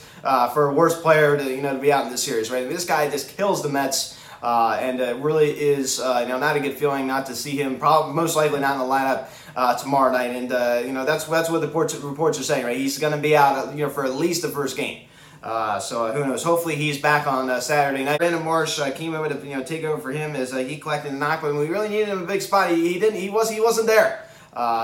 for 0.55 0.69
a 0.69 0.73
worse 0.73 1.01
player 1.01 1.37
to 1.37 1.45
you 1.45 1.63
know 1.63 1.73
to 1.73 1.79
be 1.79 1.93
out 1.93 2.05
in 2.05 2.11
this 2.11 2.23
series, 2.23 2.51
right? 2.51 2.69
This 2.69 2.85
guy 2.85 3.09
just 3.11 3.37
kills 3.37 3.63
the 3.63 3.69
Mets, 3.69 4.19
and 4.43 5.01
it 5.01 5.17
really 5.17 5.51
is 5.51 5.99
you 5.99 6.05
know 6.27 6.39
not 6.39 6.57
a 6.57 6.61
good 6.61 6.75
feeling 6.75 7.07
not 7.07 7.27
to 7.27 7.35
see 7.35 7.61
him. 7.61 7.79
Probably 7.79 8.15
most 8.15 8.37
likely 8.37 8.61
not 8.61 8.75
in 8.75 8.79
the 8.79 8.85
lineup 8.85 9.81
tomorrow 9.81 10.13
night, 10.13 10.35
and 10.35 10.85
you 10.87 10.93
know 10.93 11.05
that's 11.05 11.25
that's 11.25 11.51
what 11.51 11.61
the 11.61 11.67
reports, 11.69 11.95
reports 11.97 12.41
are 12.41 12.45
saying, 12.45 12.65
right? 12.65 12.77
He's 12.77 12.99
going 12.99 13.13
to 13.13 13.21
be 13.21 13.37
out 13.37 13.73
you 13.73 13.85
know 13.85 13.91
for 13.91 14.05
at 14.05 14.15
least 14.15 14.43
the 14.43 14.49
first 14.49 14.77
game. 14.77 15.07
Uh, 15.47 15.79
so 15.79 16.07
uh, 16.07 16.13
who 16.13 16.27
knows? 16.27 16.43
Hopefully 16.43 16.75
he's 16.75 16.99
back 16.99 17.29
on 17.29 17.49
uh, 17.49 17.61
Saturday 17.61 18.03
night. 18.03 18.19
Brandon 18.19 18.45
Marsh 18.45 18.81
came 18.97 19.15
over 19.15 19.29
to 19.29 19.47
you 19.47 19.57
know 19.57 19.63
take 19.63 19.85
over 19.85 20.03
for 20.03 20.11
him 20.11 20.35
as 20.35 20.53
he 20.53 20.77
collected 20.77 21.13
a 21.13 21.15
knock, 21.15 21.41
but 21.41 21.55
we 21.55 21.69
really 21.69 21.89
needed 21.89 22.09
him 22.09 22.25
a 22.25 22.27
big 22.27 22.43
spot. 22.43 22.71
He, 22.71 22.93
he 22.93 22.99
didn't. 22.99 23.21
He 23.21 23.31
was. 23.31 23.49
He 23.49 23.61
wasn't 23.61 23.87
there. 23.87 24.25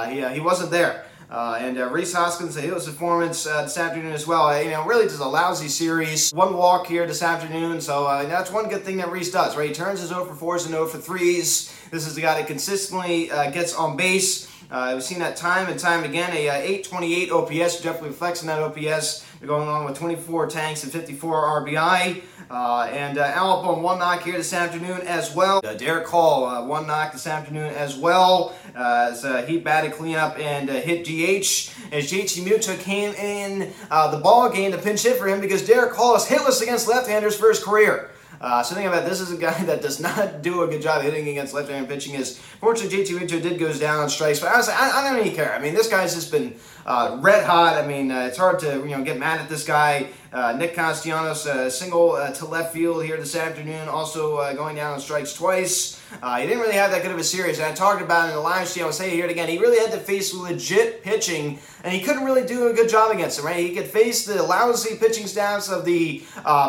he, 0.08 0.22
he 0.34 0.40
wasn't 0.40 0.70
there. 0.70 1.04
Uh, 1.32 1.56
and 1.58 1.78
uh, 1.78 1.88
Rhys 1.88 2.12
Hoskins, 2.12 2.58
a 2.58 2.60
his 2.60 2.84
performance 2.84 3.46
uh, 3.46 3.62
this 3.62 3.78
afternoon 3.78 4.12
as 4.12 4.26
well. 4.26 4.48
Uh, 4.48 4.60
you 4.60 4.68
know, 4.68 4.84
really 4.84 5.04
just 5.04 5.18
a 5.18 5.26
lousy 5.26 5.68
series. 5.68 6.30
One 6.30 6.54
walk 6.58 6.86
here 6.86 7.06
this 7.06 7.22
afternoon, 7.22 7.80
so 7.80 8.04
uh, 8.04 8.24
that's 8.26 8.50
one 8.52 8.68
good 8.68 8.82
thing 8.82 8.98
that 8.98 9.10
Rhys 9.10 9.30
does, 9.30 9.56
right? 9.56 9.68
He 9.68 9.74
turns 9.74 10.00
his 10.00 10.10
0 10.10 10.26
for 10.26 10.58
4s 10.58 10.66
and 10.66 10.74
0 10.74 10.88
for 10.88 10.98
3s. 10.98 11.90
This 11.90 12.06
is 12.06 12.14
the 12.14 12.20
guy 12.20 12.38
that 12.38 12.46
consistently 12.46 13.30
uh, 13.30 13.50
gets 13.50 13.74
on 13.74 13.96
base. 13.96 14.46
we've 14.70 15.02
seen 15.02 15.20
that 15.20 15.36
time 15.36 15.70
and 15.70 15.80
time 15.80 16.04
again. 16.04 16.36
A 16.36 16.48
828 16.50 17.30
OPS, 17.30 17.80
definitely 17.80 18.12
flexing 18.12 18.48
that 18.48 18.60
OPS. 18.60 19.24
Going 19.46 19.66
along 19.66 19.86
with 19.86 19.98
24 19.98 20.46
tanks 20.50 20.84
and 20.84 20.92
54 20.92 21.64
RBI. 21.64 22.22
Uh, 22.48 22.88
and 22.92 23.18
uh, 23.18 23.22
Al 23.22 23.58
on 23.62 23.82
one 23.82 23.98
knock 23.98 24.22
here 24.22 24.36
this 24.36 24.52
afternoon 24.52 25.00
as 25.00 25.34
well. 25.34 25.58
Uh, 25.64 25.74
Darick 25.74 26.06
Hall, 26.06 26.44
uh, 26.44 26.64
one 26.64 26.86
knock 26.86 27.12
this 27.12 27.26
afternoon 27.26 27.74
as 27.74 27.96
well. 27.96 28.54
Uh, 28.76 29.08
as 29.10 29.24
uh, 29.24 29.42
he 29.42 29.58
batted 29.58 29.94
cleanup 29.94 30.38
and 30.38 30.68
hit 30.68 31.04
DH. 31.04 31.72
As 31.92 32.12
JT 32.12 32.44
Muto 32.44 32.78
came 32.78 33.14
in 33.14 33.72
the 33.90 34.20
ball 34.22 34.48
game 34.48 34.70
to 34.70 34.78
pinch 34.78 35.02
hit 35.02 35.16
for 35.16 35.26
him 35.26 35.40
because 35.40 35.68
Darick 35.68 35.96
Hall 35.96 36.14
is 36.14 36.24
hitless 36.24 36.62
against 36.62 36.86
left-handers 36.86 37.36
for 37.36 37.48
his 37.48 37.62
career. 37.62 38.11
Uh, 38.42 38.60
so 38.60 38.74
think 38.74 38.88
about 38.88 39.04
this 39.04 39.20
is 39.20 39.30
a 39.30 39.36
guy 39.36 39.62
that 39.64 39.80
does 39.80 40.00
not 40.00 40.42
do 40.42 40.62
a 40.62 40.66
good 40.66 40.82
job 40.82 41.02
hitting 41.02 41.28
against 41.28 41.54
left-handed 41.54 41.88
pitching. 41.88 42.14
Is 42.14 42.38
fortunately 42.60 43.04
JT 43.04 43.18
Muto 43.18 43.40
did 43.40 43.58
goes 43.58 43.78
down 43.78 44.00
on 44.00 44.10
strikes, 44.10 44.40
but 44.40 44.52
honestly, 44.52 44.74
I, 44.76 44.90
I 44.90 45.10
don't 45.10 45.24
even 45.24 45.34
care. 45.34 45.54
I 45.54 45.60
mean, 45.60 45.74
this 45.74 45.88
guy's 45.88 46.14
just 46.14 46.32
been 46.32 46.56
uh, 46.84 47.18
red 47.20 47.44
hot. 47.44 47.76
I 47.76 47.86
mean, 47.86 48.10
uh, 48.10 48.26
it's 48.26 48.36
hard 48.36 48.58
to 48.60 48.78
you 48.78 48.96
know 48.96 49.04
get 49.04 49.18
mad 49.18 49.40
at 49.40 49.48
this 49.48 49.64
guy. 49.64 50.08
Uh, 50.32 50.54
Nick 50.56 50.74
Castellanos, 50.74 51.46
uh, 51.46 51.68
single 51.68 52.12
uh, 52.12 52.32
to 52.32 52.46
left 52.46 52.72
field 52.72 53.04
here 53.04 53.18
this 53.18 53.36
afternoon, 53.36 53.86
also 53.86 54.38
uh, 54.38 54.54
going 54.54 54.74
down 54.74 54.94
on 54.94 55.00
strikes 55.00 55.34
twice. 55.34 56.02
Uh, 56.22 56.38
he 56.38 56.46
didn't 56.46 56.62
really 56.62 56.74
have 56.74 56.90
that 56.90 57.02
good 57.02 57.10
of 57.10 57.18
a 57.18 57.24
series, 57.24 57.58
and 57.58 57.66
I 57.66 57.72
talked 57.72 58.00
about 58.00 58.24
it 58.24 58.28
in 58.30 58.36
the 58.36 58.40
live 58.40 58.66
stream. 58.66 58.86
I'll 58.86 58.92
say 58.92 59.08
it 59.08 59.14
here 59.14 59.26
again. 59.26 59.50
He 59.50 59.58
really 59.58 59.78
had 59.78 59.92
to 59.92 59.98
face 59.98 60.32
legit 60.32 61.02
pitching, 61.02 61.58
and 61.84 61.92
he 61.92 62.00
couldn't 62.00 62.24
really 62.24 62.46
do 62.46 62.68
a 62.68 62.72
good 62.72 62.88
job 62.88 63.14
against 63.14 63.40
it, 63.40 63.42
right? 63.42 63.58
He 63.58 63.74
could 63.74 63.86
face 63.86 64.24
the 64.24 64.42
lousy 64.42 64.96
pitching 64.96 65.26
staffs 65.26 65.68
of 65.68 65.84
the 65.84 66.22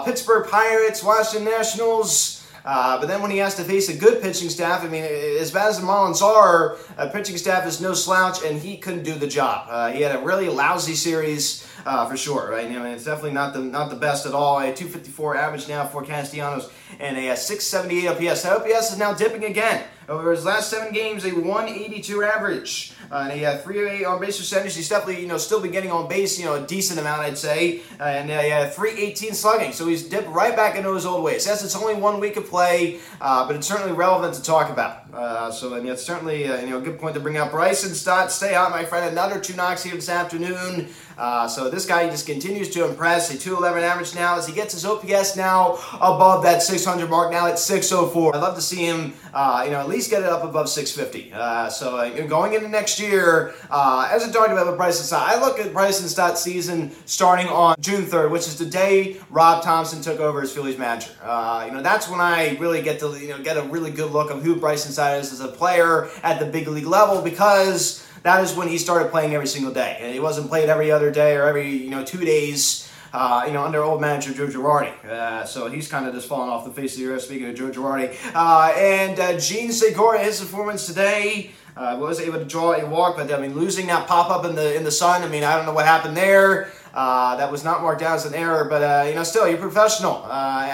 Pittsburgh 0.04 0.50
Pirates, 0.50 1.01
Washington 1.01 1.50
Nationals, 1.50 2.43
uh, 2.65 3.00
but 3.00 3.07
then 3.07 3.21
when 3.21 3.31
he 3.31 3.38
has 3.38 3.56
to 3.56 3.63
face 3.63 3.89
a 3.89 3.98
good 3.98 4.21
pitching 4.21 4.50
staff, 4.50 4.83
I 4.83 4.88
mean, 4.88 5.04
as 5.04 5.51
bad 5.51 5.69
as 5.69 5.80
the 5.80 5.86
Marlins 5.86 6.21
are, 6.21 6.77
a 6.98 7.10
pitching 7.10 7.38
staff 7.38 7.68
is 7.68 7.81
no 7.81 7.94
slouch, 7.94 8.44
and 8.44 8.60
he 8.60 8.77
couldn't 8.77 9.04
do 9.04 9.15
the 9.15 9.27
job. 9.27 9.68
Uh, 9.69 9.92
he 9.92 10.01
had 10.01 10.15
a 10.15 10.19
really 10.19 10.48
lousy 10.48 10.95
series 10.95 11.68
uh, 11.86 12.07
for 12.07 12.15
sure, 12.15 12.51
right? 12.51 12.65
I 12.65 12.69
mean, 12.69 12.86
it's 12.86 13.04
definitely 13.04 13.33
not 13.33 13.54
the 13.54 13.60
not 13.60 13.89
the 13.89 13.95
best 13.95 14.25
at 14.25 14.33
all. 14.33 14.60
A 14.60 14.74
254 14.74 15.36
average 15.36 15.68
now 15.68 15.86
for 15.86 16.04
Castellanos 16.04 16.69
and 17.00 17.18
a, 17.18 17.30
a 17.30 17.36
678 17.36 18.30
OPS. 18.30 18.44
That 18.44 18.54
OPS 18.54 18.92
is 18.94 18.98
now 18.98 19.13
dipping 19.13 19.44
again. 19.44 19.83
Over 20.10 20.31
his 20.31 20.44
last 20.44 20.69
seven 20.69 20.94
games, 20.94 21.25
a 21.25 21.31
182 21.31 22.24
average. 22.24 22.94
Uh, 23.13 23.27
and 23.30 23.33
he 23.33 23.44
had 23.44 23.62
308 23.62 24.06
on 24.06 24.19
base 24.19 24.39
percentage. 24.39 24.75
He's 24.75 24.89
definitely, 24.89 25.22
you 25.22 25.27
know, 25.27 25.38
still 25.38 25.62
been 25.62 25.70
getting 25.70 25.91
on 25.91 26.10
base, 26.10 26.39
you 26.39 26.46
know, 26.46 26.55
a 26.55 26.65
decent 26.65 27.00
amount, 27.00 27.22
I'd 27.22 27.38
say. 27.38 27.82
Uh, 28.00 28.05
and 28.05 28.27
he 28.27 28.50
had 28.50 28.74
318 28.74 29.36
slugging. 29.36 29.72
So 29.72 29.88
he's 29.88 30.10
dipped 30.10 30.27
right 30.29 30.55
back 30.55 30.75
into 30.75 30.91
his 30.96 31.05
old 31.05 31.24
ways. 31.24 31.46
Yes, 31.46 31.63
it's 31.63 31.75
only 31.75 31.93
one 31.93 32.20
week 32.20 32.38
of 32.38 32.48
play, 32.48 33.00
uh, 33.22 33.46
but 33.46 33.55
it's 33.55 33.67
certainly 33.67 33.93
relevant 33.93 34.34
to 34.34 34.41
talk 34.41 34.72
about. 34.72 35.02
Uh, 35.13 35.51
so, 35.51 35.70
mean, 35.70 35.88
it's 35.88 36.03
certainly, 36.03 36.48
uh, 36.48 36.60
you 36.60 36.70
know, 36.70 36.79
a 36.79 36.82
good 36.82 37.00
point 37.00 37.13
to 37.13 37.20
bring 37.20 37.38
up. 37.38 37.51
Bryson 37.51 37.93
Stott, 37.93 38.32
stay 38.32 38.53
hot, 38.53 38.72
my 38.72 38.84
friend. 38.84 39.12
Another 39.12 39.39
two 39.39 39.55
knocks 39.55 39.84
here 39.84 39.93
this 39.93 40.10
afternoon. 40.10 40.89
Uh, 41.15 41.48
so 41.48 41.70
this 41.70 41.86
guy 41.86 42.10
just 42.10 42.25
continues 42.25 42.70
to 42.72 42.88
impress. 42.88 43.32
A 43.32 43.38
211 43.38 43.84
average 43.84 44.15
now 44.15 44.38
as 44.38 44.48
he 44.48 44.53
gets 44.53 44.74
his 44.74 44.84
OPS 44.86 45.36
now 45.36 45.77
above 45.96 46.41
that 46.41 46.63
600 46.63 47.08
mark. 47.08 47.32
Now 47.32 47.46
at 47.46 47.60
604. 47.60 48.36
I'd 48.36 48.39
love 48.41 48.55
to 48.55 48.62
see 48.62 48.86
him, 48.86 49.13
uh, 49.36 49.62
you 49.63 49.72
know, 49.72 49.79
at 49.79 49.88
least 49.88 50.10
get 50.10 50.24
it 50.24 50.29
up 50.29 50.43
above 50.43 50.67
650. 50.67 51.32
Uh, 51.32 51.70
so 51.70 52.27
going 52.27 52.53
into 52.53 52.67
next 52.67 53.00
year, 53.00 53.53
as 53.70 54.24
I 54.24 54.32
talked 54.32 54.51
about 54.51 54.65
with 54.65 54.77
Bryson 54.77 55.05
Stott, 55.05 55.29
I 55.29 55.39
look 55.39 55.60
at 55.60 55.72
Bryson 55.72 56.08
Stott's 56.08 56.41
season 56.41 56.91
starting 57.05 57.48
on 57.48 57.75
June 57.79 58.05
3rd, 58.05 58.32
which 58.32 58.48
is 58.48 58.58
the 58.58 58.65
day 58.65 59.17
Rob 59.29 59.63
Thompson 59.63 60.01
took 60.01 60.20
over 60.20 60.41
as 60.41 60.51
Phillies 60.51 60.79
manager. 60.79 61.12
You 61.22 61.72
know, 61.72 61.84
that's 61.84 62.10
when 62.10 62.20
I 62.20 62.58
really 62.58 62.82
get 62.82 63.00
to, 63.01 63.15
you 63.20 63.29
know, 63.29 63.43
get 63.43 63.58
a 63.58 63.62
really 63.63 63.91
good 63.91 64.12
look 64.12 64.32
of 64.32 64.41
who 64.41 64.55
Bryson 64.55 64.91
Stott 64.91 65.02
is 65.12 65.31
as 65.31 65.39
a 65.41 65.48
player 65.48 66.10
at 66.24 66.39
the 66.39 66.45
big 66.45 66.67
league 66.67 66.86
level 66.88 67.22
because 67.22 68.05
that 68.24 68.43
is 68.43 68.55
when 68.55 68.67
he 68.67 68.77
started 68.77 69.12
playing 69.12 69.36
every 69.36 69.48
single 69.48 69.74
day. 69.74 69.98
And 70.00 70.13
he 70.13 70.19
wasn't 70.19 70.48
played 70.50 70.69
every 70.69 70.91
other 70.91 71.12
day 71.12 71.36
or 71.36 71.43
every, 71.43 71.69
you 71.69 71.89
know, 71.89 72.03
two 72.03 72.24
days. 72.25 72.89
Uh, 73.15 73.43
you 73.45 73.53
know, 73.53 73.63
under 73.63 73.83
old 73.83 74.01
manager 74.01 74.33
Joe 74.33 74.48
Girardi. 74.48 74.91
Uh, 75.05 75.45
so 75.45 75.69
he's 75.69 75.88
kind 75.88 76.07
of 76.07 76.15
just 76.15 76.27
fallen 76.27 76.50
off 76.50 76.65
the 76.65 76.72
face 76.72 76.95
of 76.95 77.01
the 77.01 77.12
earth, 77.12 77.22
speaking 77.22 77.48
of 77.48 77.53
Joe 77.53 77.69
Girardi. 77.69 78.12
Uh, 78.33 78.74
and 78.75 79.19
uh, 79.19 79.38
Jean 79.38 79.72
Segura, 79.72 80.17
his 80.17 80.39
performance 80.39 80.88
today, 80.88 81.51
uh, 81.77 81.95
was 82.00 82.19
able 82.19 82.39
to 82.39 82.45
draw 82.45 82.74
a 82.74 82.83
walk, 82.88 83.17
but 83.17 83.31
I 83.31 83.39
mean, 83.39 83.53
losing 83.53 83.86
that 83.86 84.07
pop 84.07 84.31
up 84.31 84.45
in 84.45 84.55
the 84.55 84.75
in 84.75 84.83
the 84.83 84.89
sun. 84.89 85.22
I 85.22 85.27
mean, 85.27 85.43
I 85.43 85.55
don't 85.55 85.67
know 85.67 85.74
what 85.74 85.86
happened 85.86 86.17
there. 86.17 86.72
Uh, 86.91 87.36
that 87.36 87.51
was 87.51 87.63
not 87.63 87.83
marked 87.83 88.00
down 88.00 88.15
as 88.15 88.25
an 88.25 88.33
error, 88.33 88.65
but 88.65 89.07
you 89.07 89.13
know, 89.13 89.24
still, 89.24 89.48
you're 89.48 89.60
professional. 89.60 90.25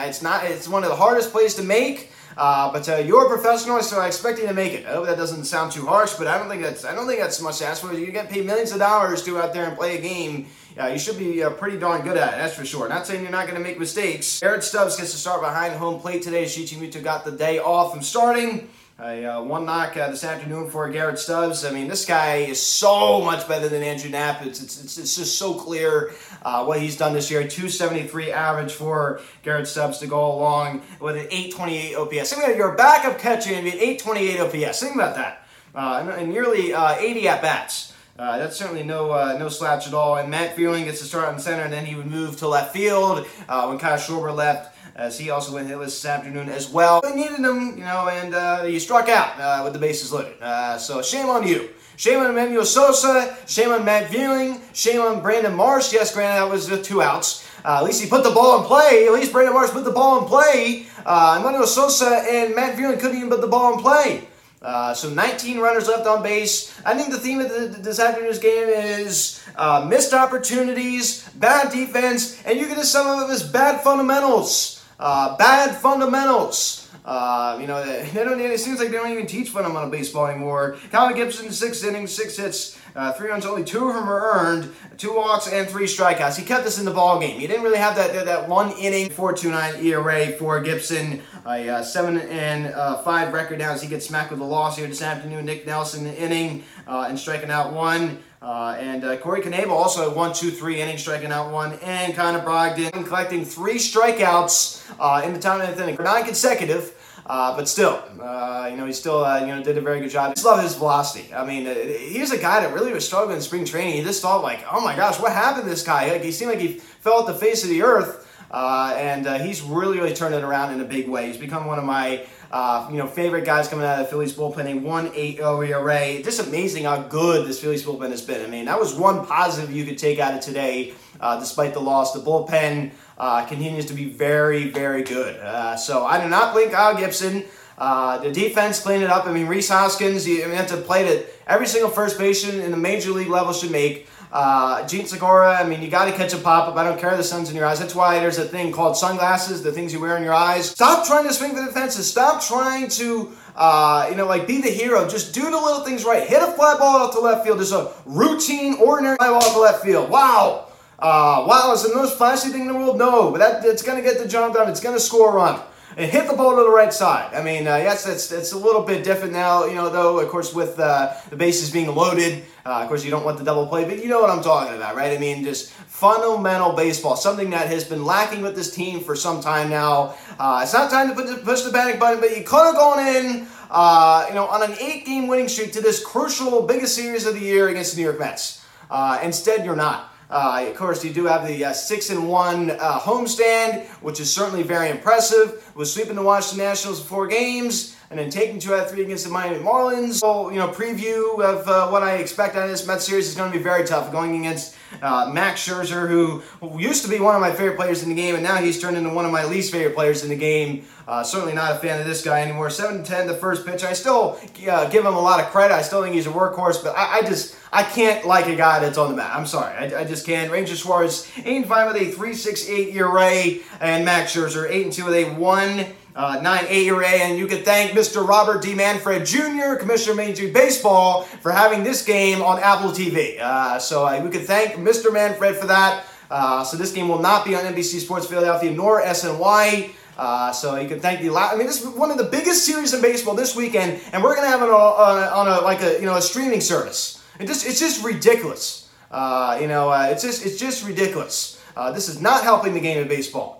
It's 0.08 0.22
not. 0.22 0.46
It's 0.46 0.70
one 0.70 0.84
of 0.84 0.90
the 0.90 0.96
hardest 0.96 1.34
plays 1.34 1.56
to 1.56 1.62
make. 1.64 2.10
Uh, 2.40 2.72
but 2.72 2.88
uh, 2.88 2.96
you're 2.96 3.26
a 3.26 3.28
professional, 3.28 3.82
so 3.82 4.00
I 4.00 4.08
expect 4.08 4.40
you 4.40 4.48
to 4.48 4.54
make 4.54 4.72
it. 4.72 4.86
I 4.86 4.94
hope 4.94 5.08
that 5.08 5.18
doesn't 5.18 5.44
sound 5.44 5.74
too 5.74 5.86
harsh, 5.86 6.14
but 6.14 6.26
I 6.26 6.38
don't 6.38 6.48
think 6.48 6.62
that's 6.62 6.86
I 6.86 6.96
don't 6.96 7.06
think 7.06 7.20
that's 7.20 7.42
much 7.42 7.58
to 7.58 7.66
ask 7.66 7.82
for. 7.82 7.94
You 7.94 8.10
get 8.14 8.30
paid 8.30 8.46
millions 8.46 8.72
of 8.72 8.80
dollars 8.80 9.24
to 9.24 9.32
go 9.32 9.42
out 9.42 9.54
there 9.54 9.66
and 9.66 9.78
play 9.78 9.98
a 9.98 10.02
game. 10.02 10.48
Yeah, 10.78 10.88
you 10.88 11.00
should 11.00 11.18
be 11.18 11.44
uh, 11.44 11.50
pretty 11.50 11.78
darn 11.78 12.02
good 12.02 12.16
at 12.16 12.36
it, 12.36 12.38
that's 12.38 12.56
for 12.56 12.64
sure. 12.64 12.88
Not 12.88 13.06
saying 13.06 13.24
you're 13.24 13.32
not 13.32 13.46
going 13.46 13.62
to 13.62 13.64
make 13.68 13.78
mistakes. 13.78 14.40
Garrett 14.40 14.64
Stubbs 14.64 14.96
gets 14.96 15.12
to 15.12 15.18
start 15.18 15.42
behind 15.42 15.74
home 15.74 16.00
plate 16.00 16.22
today. 16.22 16.46
Shichi 16.46 16.78
Muto 16.78 17.04
got 17.04 17.26
the 17.26 17.32
day 17.32 17.60
off 17.60 17.92
from 17.92 18.02
starting. 18.02 18.70
A 19.02 19.26
uh, 19.26 19.42
one 19.42 19.66
knock 19.66 19.96
uh, 19.96 20.10
this 20.10 20.26
afternoon 20.26 20.70
for 20.70 20.90
Garrett 20.90 21.18
Stubbs. 21.18 21.64
I 21.64 21.72
mean, 21.72 21.88
this 21.88 22.06
guy 22.06 22.38
is 22.38 22.62
so 22.62 23.22
much 23.22 23.48
better 23.48 23.70
than 23.70 23.82
Andrew 23.82 24.10
Knapp. 24.10 24.46
It's, 24.46 24.62
it's, 24.62 24.84
it's, 24.84 24.98
it's 24.98 25.16
just 25.16 25.38
so 25.38 25.54
clear 25.54 26.12
uh, 26.42 26.66
what 26.66 26.82
he's 26.82 26.98
done 26.98 27.14
this 27.14 27.32
year. 27.32 27.40
273 27.40 28.34
average 28.34 28.74
for 28.74 29.22
Garrett 29.42 29.70
Stubbs 29.70 30.00
to 30.00 30.08
go 30.08 30.34
along 30.34 30.82
with 31.00 31.16
an 31.16 31.28
828 31.32 31.96
OPS. 31.96 32.34
Think 32.34 32.56
about 32.56 32.74
a 32.74 32.76
backup 32.76 33.20
catcher 33.20 33.54
and 33.54 33.66
an 33.66 33.74
828 33.74 34.40
OPS. 34.42 34.82
Think 34.82 34.96
about 34.96 35.16
that. 35.16 35.48
Uh, 35.74 36.00
and, 36.02 36.10
and, 36.10 36.30
nearly 36.30 36.74
uh, 36.74 36.96
80 37.00 37.28
at 37.30 37.42
bats. 37.42 37.94
Uh, 38.18 38.38
that's 38.38 38.58
certainly 38.58 38.84
no 38.84 39.12
uh, 39.12 39.38
no 39.40 39.48
slouch 39.48 39.88
at 39.88 39.94
all. 39.94 40.18
And 40.18 40.30
Matt 40.30 40.58
Vierling 40.58 40.84
gets 40.84 41.00
to 41.00 41.06
start 41.06 41.34
in 41.34 41.40
center, 41.40 41.64
and 41.64 41.72
then 41.72 41.86
he 41.86 41.96
would 41.96 42.08
move 42.08 42.36
to 42.40 42.50
left 42.50 42.74
field 42.74 43.26
uh, 43.48 43.66
when 43.68 43.80
Kyle 43.80 43.98
Schwarber 43.98 44.36
left 44.36 44.69
as 45.00 45.18
he 45.18 45.30
also 45.30 45.54
went 45.54 45.70
hitless 45.70 45.86
this 45.86 46.06
afternoon 46.06 46.50
as 46.50 46.70
well. 46.70 47.00
They 47.02 47.16
needed 47.16 47.40
him, 47.40 47.78
you 47.78 47.86
know, 47.86 48.10
and 48.10 48.36
uh, 48.36 48.64
he 48.66 48.80
struck 48.80 49.08
out 49.08 49.40
uh, 49.40 49.64
with 49.64 49.72
the 49.72 49.80
bases 49.80 50.12
loaded. 50.12 50.40
Uh, 50.42 50.78
so 50.78 51.02
shame 51.02 51.28
on 51.28 51.48
you. 51.48 51.70
Shame 51.96 52.20
on 52.20 52.34
Edmundo 52.34 52.66
Sosa. 52.66 53.38
Shame 53.48 53.72
on 53.72 53.86
Matt 53.86 54.12
Vierling. 54.12 54.60
Shame 54.74 55.00
on 55.00 55.22
Brandon 55.22 55.56
Marsh. 55.56 55.94
Yes, 55.94 56.14
granted, 56.14 56.42
that 56.42 56.52
was 56.52 56.68
the 56.68 56.82
two 56.82 57.02
outs. 57.02 57.48
Uh, 57.64 57.78
at 57.78 57.84
least 57.86 58.04
he 58.04 58.10
put 58.10 58.24
the 58.24 58.32
ball 58.32 58.60
in 58.60 58.66
play. 58.66 59.06
At 59.08 59.14
least 59.14 59.32
Brandon 59.32 59.54
Marsh 59.54 59.72
put 59.72 59.86
the 59.86 59.92
ball 59.92 60.22
in 60.22 60.26
play. 60.26 60.86
Uh, 61.06 61.42
Edmundo 61.42 61.66
Sosa 61.66 62.22
and 62.30 62.54
Matt 62.54 62.78
Vierling 62.78 63.00
couldn't 63.00 63.18
even 63.18 63.30
put 63.30 63.40
the 63.40 63.48
ball 63.48 63.76
in 63.76 63.80
play. 63.80 64.28
Uh, 64.62 64.94
so 64.94 65.10
19 65.10 65.60
runners 65.60 65.88
left 65.88 66.06
on 66.08 66.22
base. 66.22 66.78
I 66.86 66.94
think 66.98 67.12
the 67.12 67.20
theme 67.20 67.40
of 67.40 67.48
the, 67.48 67.68
this 67.80 68.00
afternoon's 68.02 68.40
game 68.40 68.68
is 68.68 69.42
missed 69.88 70.14
opportunities, 70.14 71.28
bad 71.30 71.72
defense, 71.72 72.42
and 72.44 72.60
you 72.60 72.66
can 72.68 72.76
just 72.76 72.92
sum 72.92 73.30
it 73.30 73.32
as 73.32 73.44
bad 73.44 73.82
fundamentals. 73.82 74.79
Uh, 75.00 75.38
bad 75.38 75.78
fundamentals. 75.78 76.90
Uh, 77.06 77.58
you 77.60 77.68
know, 77.68 77.84
they 78.14 78.24
don't. 78.24 78.40
It 78.40 78.60
seems 78.60 78.80
like 78.80 78.90
they 78.90 78.98
don't 78.98 79.12
even 79.12 79.26
teach 79.26 79.50
fundamental 79.50 79.90
baseball 79.90 80.28
anymore. 80.28 80.78
Kyle 80.92 81.14
Gibson, 81.14 81.52
six 81.52 81.84
innings, 81.84 82.12
six 82.12 82.38
hits, 82.38 82.78
uh, 83.00 83.14
three 83.14 83.30
runs. 83.30 83.46
Only 83.46 83.64
two 83.64 83.88
of 83.88 83.96
them 83.96 84.08
were 84.08 84.32
earned. 84.34 84.74
Two 84.98 85.16
walks 85.16 85.48
and 85.48 85.70
three 85.70 85.86
strikeouts. 85.86 86.38
He 86.38 86.44
kept 86.44 86.66
us 86.66 86.78
in 86.78 86.84
the 86.84 86.92
ball 86.92 87.18
game. 87.18 87.40
He 87.40 87.48
didn't 87.48 87.64
really 87.64 87.78
have 87.78 87.96
that 87.96 88.26
that 88.26 88.50
one 88.50 88.72
inning. 88.74 89.10
4.29 89.10 89.82
ERA 89.84 90.28
for 90.34 90.60
Gibson. 90.60 91.22
A 91.46 91.70
uh, 91.70 91.82
seven 91.82 92.18
and 92.18 92.68
uh, 92.74 92.98
five 92.98 93.32
record 93.32 93.60
now 93.60 93.72
as 93.72 93.82
he 93.82 93.88
gets 93.88 94.06
smacked 94.06 94.32
with 94.32 94.42
a 94.42 94.44
loss 94.44 94.78
here 94.78 94.88
this 94.88 95.02
afternoon. 95.02 95.46
Nick 95.46 95.66
Nelson 95.66 96.04
the 96.04 96.22
inning 96.22 96.66
uh, 96.88 97.06
and 97.08 97.18
striking 97.18 97.50
out 97.50 97.72
one. 97.72 98.20
Uh, 98.42 98.78
and 98.80 99.04
uh, 99.04 99.18
Corey 99.18 99.42
Knebel 99.42 99.70
also 99.70 100.14
one, 100.14 100.34
two, 100.34 100.50
three 100.50 100.82
innings, 100.82 101.02
striking 101.02 101.32
out 101.32 101.52
one, 101.52 101.74
and 101.84 102.16
Connor 102.16 102.40
Brogdon 102.40 103.06
collecting 103.06 103.44
three 103.44 103.76
strikeouts 103.76 104.90
uh, 104.98 105.22
in 105.26 105.34
the 105.34 105.40
time 105.40 105.60
of 105.60 105.76
the 105.76 105.84
inning, 105.84 105.98
nine 106.02 106.24
consecutive. 106.24 106.96
Uh, 107.30 107.56
but 107.56 107.70
still, 107.70 108.04
uh, 108.20 108.68
you 108.72 108.76
know, 108.76 108.88
he 108.88 108.92
still, 108.92 109.24
uh, 109.24 109.40
you 109.40 109.46
know, 109.46 109.62
did 109.62 109.78
a 109.78 109.82
very 109.82 110.00
good 110.00 110.10
job. 110.10 110.32
I 110.32 110.34
just 110.34 110.44
love 110.44 110.64
his 110.64 110.74
velocity. 110.74 111.32
I 111.32 111.46
mean, 111.46 111.64
he's 112.00 112.32
a 112.32 112.40
guy 112.40 112.62
that 112.62 112.74
really 112.74 112.92
was 112.92 113.06
struggling 113.06 113.36
in 113.36 113.42
spring 113.44 113.66
training. 113.66 113.98
You 113.98 114.04
just 114.04 114.24
thought, 114.24 114.42
like, 114.42 114.66
oh 114.72 114.82
my 114.82 114.96
gosh, 114.96 115.20
what 115.20 115.32
happened 115.32 115.66
to 115.66 115.70
this 115.70 115.84
guy? 115.84 116.12
Like, 116.12 116.24
he 116.24 116.32
seemed 116.32 116.50
like 116.50 116.60
he 116.60 116.80
fell 116.80 117.20
at 117.20 117.28
the 117.28 117.36
face 117.36 117.64
of 117.64 117.70
the 117.70 117.84
earth. 117.84 118.26
Uh, 118.50 118.96
and 118.98 119.28
uh, 119.28 119.38
he's 119.38 119.62
really, 119.62 120.00
really 120.00 120.14
turned 120.14 120.34
it 120.34 120.44
around 120.44 120.74
in 120.74 120.82
a 120.82 120.86
big 120.86 121.08
way. 121.08 121.28
He's 121.28 121.38
become 121.38 121.68
one 121.68 121.78
of 121.78 121.86
my, 121.86 122.26
uh, 122.52 122.88
you 122.90 122.98
know, 122.98 123.06
favorite 123.06 123.46
guys 123.46 123.68
coming 123.68 123.86
out 123.86 124.00
of 124.00 124.06
the 124.06 124.10
Phillies 124.10 124.34
bullpen. 124.34 124.66
A 124.66 124.82
1.80 124.82 125.70
ERA. 125.70 126.24
Just 126.24 126.40
amazing 126.40 126.86
how 126.86 127.04
good 127.04 127.48
this 127.48 127.62
Phillies 127.62 127.84
bullpen 127.84 128.10
has 128.10 128.24
been. 128.24 128.44
I 128.44 128.50
mean, 128.50 128.66
that 128.66 128.80
was 128.80 128.96
one 128.96 129.24
positive 129.28 129.72
you 129.72 129.86
could 129.86 130.00
take 130.00 130.18
out 130.18 130.34
of 130.34 130.40
today, 130.40 130.96
uh, 131.22 131.40
despite 131.40 131.76
the 131.76 131.80
loss. 131.80 132.14
The 132.14 132.22
bullpen 132.22 132.92
uh, 133.20 133.46
continues 133.46 133.86
to 133.88 133.94
be 133.94 134.06
very, 134.06 134.70
very 134.70 135.04
good. 135.04 135.40
Uh, 135.40 135.76
so 135.76 136.06
I 136.06 136.22
do 136.22 136.30
not 136.30 136.54
blame 136.54 136.72
Kyle 136.72 136.96
Gibson. 136.96 137.44
the 137.78 138.32
defense 138.34 138.80
cleaned 138.80 139.04
it 139.04 139.10
up. 139.10 139.26
I 139.28 139.32
mean, 139.32 139.48
Rhys 139.48 139.70
Hoskins, 139.70 140.28
you 140.28 140.44
I 140.44 140.48
mean, 140.48 140.56
have 140.56 140.68
to 140.68 140.78
play 140.78 141.04
that 141.04 141.26
every 141.48 141.68
single 141.68 141.90
first 141.90 142.18
baseman 142.18 142.62
in 142.62 142.72
the 142.72 142.78
major 142.78 143.12
league 143.12 143.30
level 143.30 143.54
should 143.54 143.72
make. 143.72 144.08
Uh, 144.32 144.86
Jean 144.88 145.08
Segura, 145.08 145.60
I 145.60 145.68
mean, 145.68 145.82
you 145.82 145.90
got 145.90 146.06
to 146.06 146.12
catch 146.12 146.34
a 146.34 146.38
pop 146.38 146.68
up. 146.68 146.76
I 146.76 146.84
don't 146.84 147.00
care 147.00 147.16
the 147.18 147.24
sun's 147.24 147.50
in 147.50 147.56
your 147.56 147.66
eyes. 147.66 147.80
That's 147.80 147.96
why 147.96 148.20
there's 148.20 148.38
a 148.38 148.46
thing 148.46 148.72
called 148.72 148.96
sunglasses, 148.96 149.64
the 149.64 149.72
things 149.72 149.92
you 149.92 150.00
wear 150.00 150.18
in 150.18 150.24
your 150.24 150.34
eyes. 150.34 150.70
Stop 150.70 151.08
trying 151.08 151.28
to 151.28 151.34
swing 151.34 151.56
for 151.56 151.66
the 151.66 151.72
fences. 151.72 152.10
Stop 152.10 152.44
trying 152.44 152.90
to, 152.90 153.32
uh, 153.56 154.08
you 154.10 154.16
know, 154.16 154.28
like 154.28 154.46
be 154.46 154.62
the 154.62 154.70
hero. 154.70 155.08
Just 155.10 155.34
do 155.34 155.42
the 155.42 155.58
little 155.58 155.84
things 155.84 156.06
right. 156.06 156.28
Hit 156.28 156.44
a 156.44 156.52
fly 156.52 156.78
ball 156.78 157.08
out 157.08 157.14
to 157.14 157.20
left 157.20 157.44
field. 157.44 157.58
There's 157.58 157.72
a 157.72 157.92
routine, 158.06 158.76
ordinary 158.76 159.18
fly 159.18 159.30
ball 159.30 159.44
out 159.44 159.54
to 159.54 159.60
left 159.60 159.84
field. 159.84 160.12
Wow. 160.12 160.68
Uh, 161.02 161.46
wow, 161.48 161.72
is 161.74 161.84
the 161.84 161.96
most 161.96 162.18
flashy 162.18 162.50
thing 162.50 162.62
in 162.62 162.68
the 162.68 162.74
world? 162.74 162.98
No, 162.98 163.32
but 163.32 163.40
that, 163.40 163.66
it's 163.66 163.82
going 163.82 163.98
to 163.98 164.04
get 164.04 164.22
the 164.22 164.28
job 164.28 164.54
done. 164.54 164.70
It's 164.70 164.82
going 164.82 164.96
to 164.96 165.00
score 165.00 165.32
a 165.32 165.34
run 165.34 165.62
and 165.96 166.12
hit 166.12 166.28
the 166.28 166.36
ball 166.36 166.58
to 166.58 166.64
the 166.64 166.70
right 166.70 166.94
side. 166.94 167.34
I 167.34 167.42
mean, 167.42 167.68
uh, 167.68 167.78
yes, 167.78 168.06
it's, 168.06 168.32
it's 168.32 168.52
a 168.52 168.58
little 168.58 168.84
bit 168.84 169.04
different 169.04 169.34
now, 169.34 169.66
you 169.66 169.76
know, 169.76 169.90
though, 169.90 170.20
of 170.20 170.30
course, 170.30 170.54
with 170.54 170.78
uh, 170.78 171.14
the 171.30 171.36
bases 171.36 171.72
being 171.72 171.94
loaded. 171.96 172.44
Uh, 172.66 172.82
of 172.82 172.88
course, 172.90 173.04
you 173.04 173.12
don't 173.12 173.24
want 173.24 173.38
the 173.38 173.44
double 173.44 173.66
play, 173.68 173.86
but 173.86 174.04
you 174.04 174.10
know 174.10 174.20
what 174.20 174.30
I'm 174.30 174.44
talking 174.44 174.76
about, 174.76 174.96
right? 174.96 175.14
I 175.14 175.18
mean, 175.18 175.44
just 175.44 175.72
fundamental 175.72 176.74
baseball, 176.74 177.16
something 177.16 177.50
that 177.52 177.68
has 177.68 177.86
been 177.86 178.06
lacking 178.06 178.42
with 178.42 178.56
this 178.56 178.76
team 178.76 179.00
for 179.00 179.16
some 179.16 179.42
time 179.42 179.70
now. 179.70 180.16
Uh, 180.38 180.60
it's 180.64 180.74
not 180.74 180.92
time 180.92 181.16
to 181.16 181.22
the, 181.22 181.38
push 181.38 181.62
the 181.62 181.72
panic 181.72 182.00
button, 182.00 182.20
but 182.20 182.38
you 182.38 182.44
could 182.44 182.66
have 182.66 182.76
gone 182.76 183.00
in, 183.00 183.48
uh, 183.72 184.26
you 184.28 184.36
know, 184.36 184.48
on 184.48 184.70
an 184.70 184.78
eight-game 184.80 185.28
winning 185.28 185.48
streak 185.48 185.72
to 185.72 185.82
this 185.82 186.04
crucial, 186.04 186.62
biggest 186.64 186.94
series 186.94 187.26
of 187.26 187.34
the 187.34 187.42
year 187.42 187.70
against 187.70 187.96
the 187.96 188.02
New 188.02 188.06
York 188.06 188.20
Mets. 188.20 188.64
Uh, 188.92 189.20
instead, 189.24 189.66
you're 189.66 189.76
not. 189.76 190.14
Uh, 190.30 190.66
of 190.68 190.76
course, 190.76 191.04
you 191.04 191.12
do 191.12 191.26
have 191.26 191.48
the 191.48 191.66
uh, 191.66 191.74
six 191.74 192.12
and 192.12 192.30
one 192.30 192.72
uh, 192.72 193.00
homestand, 193.00 193.86
which 194.02 194.20
is 194.20 194.32
certainly 194.32 194.62
very 194.62 194.90
impressive. 194.90 195.72
Was 195.76 195.92
sweeping 195.92 196.16
the 196.16 196.22
Washington 196.22 196.68
Nationals 196.68 197.00
in 197.00 197.06
four 197.08 197.26
games, 197.26 197.96
and 198.10 198.18
then 198.18 198.30
taking 198.30 198.60
two 198.60 198.74
out 198.74 198.86
of 198.86 198.92
three 198.92 199.04
against 199.04 199.26
the 199.26 199.30
Miami 199.30 199.60
Marlins. 199.60 200.16
So, 200.16 200.50
you 200.50 200.58
know, 200.58 200.70
preview 200.70 201.40
of 201.42 201.68
uh, 201.68 201.90
what 201.90 202.02
I 202.02 202.16
expect 202.16 202.56
out 202.56 202.64
of 202.64 202.70
this 202.70 202.88
Mets 202.88 203.06
series 203.06 203.28
is 203.28 203.36
going 203.36 203.52
to 203.52 203.58
be 203.58 203.64
very 203.64 203.86
tough. 203.86 204.12
Going 204.12 204.36
against 204.40 204.76
uh, 205.02 205.30
Max 205.32 205.68
Scherzer, 205.68 206.08
who 206.08 206.42
used 206.80 207.04
to 207.04 207.10
be 207.10 207.20
one 207.20 207.36
of 207.36 207.42
my 207.42 207.52
favorite 207.52 207.76
players 207.76 208.02
in 208.02 208.10
the 208.10 208.16
game, 208.16 208.34
and 208.34 208.44
now 208.44 208.58
he's 208.58 208.82
turned 208.82 208.98
into 208.98 209.14
one 209.14 209.26
of 209.26 209.32
my 209.32 209.46
least 209.46 209.72
favorite 209.72 209.94
players 209.94 210.24
in 210.24 210.30
the 210.30 210.36
game. 210.36 210.86
Uh, 211.08 211.24
certainly 211.24 211.54
not 211.54 211.72
a 211.72 211.76
fan 211.76 212.00
of 212.00 212.06
this 212.06 212.24
guy 212.24 212.42
anymore. 212.42 212.70
7 212.70 213.04
10 213.04 213.28
the 213.28 213.34
first 213.34 213.66
pitch. 213.66 213.84
I 213.84 213.94
still 213.94 214.40
uh, 214.70 214.90
give 214.90 215.06
him 215.06 215.16
a 215.16 215.20
lot 215.20 215.40
of 215.40 215.48
credit. 215.48 215.74
I 215.74 215.82
still 215.82 216.02
think 216.02 216.16
he's 216.16 216.28
a 216.28 216.32
workhorse, 216.32 216.84
but 216.84 216.96
I, 216.96 217.18
I 217.18 217.22
just 217.22 217.56
I 217.72 217.84
can't 217.84 218.26
like 218.26 218.48
a 218.48 218.56
guy 218.56 218.80
that's 218.80 218.98
on 218.98 219.12
the 219.12 219.16
mat. 219.16 219.36
I'm 219.36 219.46
sorry. 219.46 219.76
I, 219.76 220.02
I 220.02 220.04
just 220.04 220.26
can't. 220.26 220.52
Ranger 220.52 220.76
Suarez 220.76 221.30
8 221.38 221.46
and 221.46 221.66
5 221.68 221.94
with 221.94 222.02
a 222.02 222.12
3.68 222.12 222.96
ERA, 222.96 223.60
and 223.80 224.06
Max 224.06 224.36
Scherzer 224.36 224.70
8 224.70 224.86
and 224.86 224.94
2 224.94 225.06
with 225.06 225.14
a 225.14 225.26
1. 225.34 225.86
Uh, 226.20 226.38
9 226.42 226.66
A 226.68 226.88
ERA, 226.88 227.08
and 227.08 227.40
you 227.40 227.48
can 227.48 227.64
thank 227.64 227.92
Mr. 227.92 228.28
Robert 228.28 228.62
D. 228.62 228.76
Manfred 228.76 229.26
Jr., 229.26 229.76
Commissioner 229.80 230.12
of 230.12 230.18
Major 230.18 230.44
League 230.44 230.54
Baseball, 230.54 231.24
for 231.24 231.50
having 231.50 231.82
this 231.82 232.04
game 232.04 232.42
on 232.42 232.60
Apple 232.60 232.90
TV. 232.90 233.40
Uh, 233.40 233.80
so 233.80 234.06
uh, 234.06 234.20
we 234.22 234.30
can 234.30 234.42
thank 234.42 234.74
Mr. 234.74 235.14
Manfred 235.14 235.56
for 235.56 235.68
that. 235.68 236.04
Uh, 236.30 236.62
so 236.66 236.76
this 236.76 236.92
game 236.92 237.08
will 237.08 237.22
not 237.22 237.46
be 237.46 237.56
on 237.56 237.64
NBC 237.64 238.02
Sports 238.02 238.28
Philadelphia 238.28 238.70
nor 238.70 239.02
SNY. 239.02 239.92
Uh, 240.18 240.52
so 240.52 240.76
you 240.76 240.90
can 240.90 241.00
thank 241.00 241.22
the. 241.22 241.34
I 241.34 241.56
mean, 241.56 241.68
this 241.68 241.82
is 241.82 241.88
one 241.88 242.12
of 242.12 242.18
the 242.18 242.26
biggest 242.26 242.66
series 242.66 242.94
in 242.94 243.02
baseball 243.02 243.34
this 243.34 243.56
weekend, 243.56 244.02
and 244.12 244.22
we're 244.22 244.36
gonna 244.36 244.50
have 244.50 244.62
it 244.62 244.68
on 244.68 245.24
a, 245.24 245.28
on 245.28 245.48
a 245.48 245.62
like 245.62 245.82
a 245.82 246.02
you 246.02 246.06
know 246.06 246.18
a 246.18 246.22
streaming 246.22 246.60
service. 246.60 247.24
It 247.40 247.48
just 247.48 247.66
it's 247.66 247.80
just 247.80 248.04
ridiculous. 248.04 248.90
Uh, 249.10 249.58
you 249.62 249.70
know, 249.70 249.90
uh, 249.90 250.10
it's 250.12 250.24
just 250.24 250.46
it's 250.46 250.60
just 250.60 250.86
ridiculous. 250.86 251.64
Uh, 251.78 251.94
this 251.94 252.10
is 252.10 252.20
not 252.20 252.44
helping 252.44 252.74
the 252.74 252.82
game 252.82 253.02
of 253.02 253.08
baseball. 253.08 253.59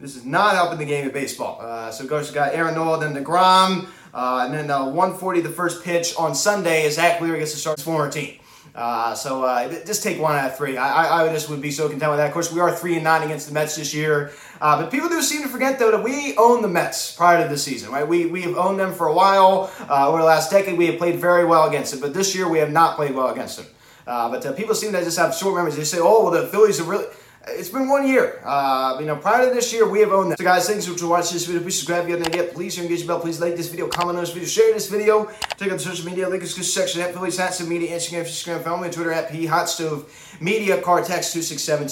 This 0.00 0.16
is 0.16 0.24
not 0.24 0.54
helping 0.54 0.78
the 0.78 0.86
game 0.86 1.06
of 1.06 1.12
baseball. 1.12 1.58
Uh, 1.60 1.90
so, 1.90 2.04
we 2.04 2.34
got 2.34 2.54
Aaron 2.54 2.74
Nola, 2.74 2.98
then 3.00 3.14
DeGrom, 3.14 3.86
uh, 4.14 4.46
and 4.46 4.54
then 4.54 4.68
140 4.68 5.40
the 5.42 5.50
first 5.50 5.84
pitch 5.84 6.14
on 6.18 6.34
Sunday 6.34 6.84
is 6.84 6.94
Zack 6.94 7.20
Wheeler 7.20 7.36
gets 7.36 7.52
to 7.52 7.58
start 7.58 7.78
his 7.78 7.84
former 7.84 8.10
team. 8.10 8.38
Uh, 8.74 9.14
so 9.14 9.42
uh, 9.44 9.68
just 9.84 10.02
take 10.02 10.20
one 10.20 10.36
out 10.36 10.52
of 10.52 10.56
three. 10.56 10.76
I, 10.76 11.26
I, 11.26 11.32
just 11.32 11.50
would 11.50 11.60
be 11.60 11.72
so 11.72 11.88
content 11.88 12.12
with 12.12 12.18
that. 12.18 12.28
Of 12.28 12.32
course, 12.32 12.52
we 12.52 12.60
are 12.60 12.74
three 12.74 12.94
and 12.94 13.04
nine 13.04 13.22
against 13.22 13.48
the 13.48 13.52
Mets 13.52 13.74
this 13.74 13.92
year, 13.92 14.32
uh, 14.60 14.80
but 14.80 14.92
people 14.92 15.08
do 15.08 15.20
seem 15.22 15.42
to 15.42 15.48
forget 15.48 15.78
though 15.78 15.90
that 15.90 16.04
we 16.04 16.36
own 16.36 16.62
the 16.62 16.68
Mets 16.68 17.14
prior 17.14 17.42
to 17.42 17.48
the 17.48 17.58
season, 17.58 17.90
right? 17.90 18.06
We 18.06 18.26
we 18.26 18.42
have 18.42 18.56
owned 18.56 18.78
them 18.78 18.94
for 18.94 19.08
a 19.08 19.12
while. 19.12 19.72
Uh, 19.88 20.08
over 20.08 20.18
the 20.18 20.24
last 20.24 20.52
decade, 20.52 20.78
we 20.78 20.86
have 20.86 20.98
played 20.98 21.18
very 21.18 21.44
well 21.44 21.68
against 21.68 21.90
them, 21.90 22.00
but 22.00 22.14
this 22.14 22.34
year 22.34 22.48
we 22.48 22.58
have 22.58 22.70
not 22.70 22.94
played 22.94 23.12
well 23.12 23.28
against 23.28 23.56
them. 23.56 23.66
Uh, 24.06 24.30
but 24.30 24.46
uh, 24.46 24.52
people 24.52 24.76
seem 24.76 24.92
to 24.92 25.02
just 25.02 25.18
have 25.18 25.34
short 25.34 25.56
memories. 25.56 25.76
They 25.76 25.82
say, 25.82 25.98
"Oh, 26.00 26.30
well, 26.30 26.42
the 26.42 26.46
Phillies 26.46 26.80
are 26.80 26.84
really." 26.84 27.06
It's 27.48 27.68
been 27.70 27.88
one 27.88 28.06
year. 28.06 28.40
Uh, 28.44 28.98
you 29.00 29.06
know, 29.06 29.16
prior 29.16 29.48
to 29.48 29.54
this 29.54 29.72
year, 29.72 29.88
we 29.88 30.00
have 30.00 30.12
owned 30.12 30.32
that. 30.32 30.38
So, 30.38 30.44
guys, 30.44 30.68
thanks 30.68 30.86
for 30.86 31.06
watching 31.06 31.34
this 31.34 31.46
video. 31.46 31.62
Please 31.62 31.76
subscribe 31.78 32.04
if 32.04 32.08
you 32.10 32.16
haven't 32.16 32.34
yet. 32.34 32.54
Please 32.54 32.78
engage 32.78 33.02
the 33.02 33.06
bell. 33.06 33.20
Please 33.20 33.40
like 33.40 33.56
this 33.56 33.68
video, 33.68 33.88
comment 33.88 34.18
on 34.18 34.24
this 34.24 34.32
video, 34.32 34.48
share 34.48 34.72
this 34.74 34.88
video. 34.88 35.26
Check 35.56 35.70
out 35.70 35.70
the 35.70 35.78
social 35.78 36.06
media 36.06 36.28
link 36.28 36.42
in 36.42 36.48
the 36.48 36.64
section 36.64 37.00
at 37.00 37.14
Phillies 37.14 37.38
Hot 37.38 37.54
Stove 37.54 37.68
Media, 37.68 37.96
Instagram, 37.96 38.22
Instagram, 38.22 38.62
follow 38.62 38.78
me 38.78 38.86
on 38.86 38.92
Twitter 38.92 39.12
at 39.12 39.30
P 39.30 39.46
Hot 39.46 39.68
Stove 39.68 40.36
Media. 40.40 40.80
Card 40.80 41.04
text 41.04 41.32
267 41.32 41.86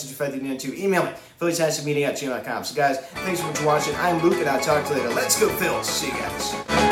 Email 0.75 1.05
me, 1.05 1.12
Phillies 1.38 1.59
Hot 1.59 1.85
Media 1.85 2.09
at 2.09 2.17
gmail.com. 2.17 2.64
So, 2.64 2.75
guys, 2.75 2.99
thanks 2.99 3.40
for 3.40 3.67
watching. 3.67 3.95
I'm 3.97 4.23
Luke, 4.23 4.38
and 4.38 4.49
I'll 4.49 4.61
talk 4.61 4.87
to 4.87 4.95
you 4.95 5.00
later. 5.00 5.14
Let's 5.14 5.38
go, 5.40 5.49
Phils. 5.49 5.85
See 5.85 6.07
you 6.07 6.12
guys. 6.12 6.88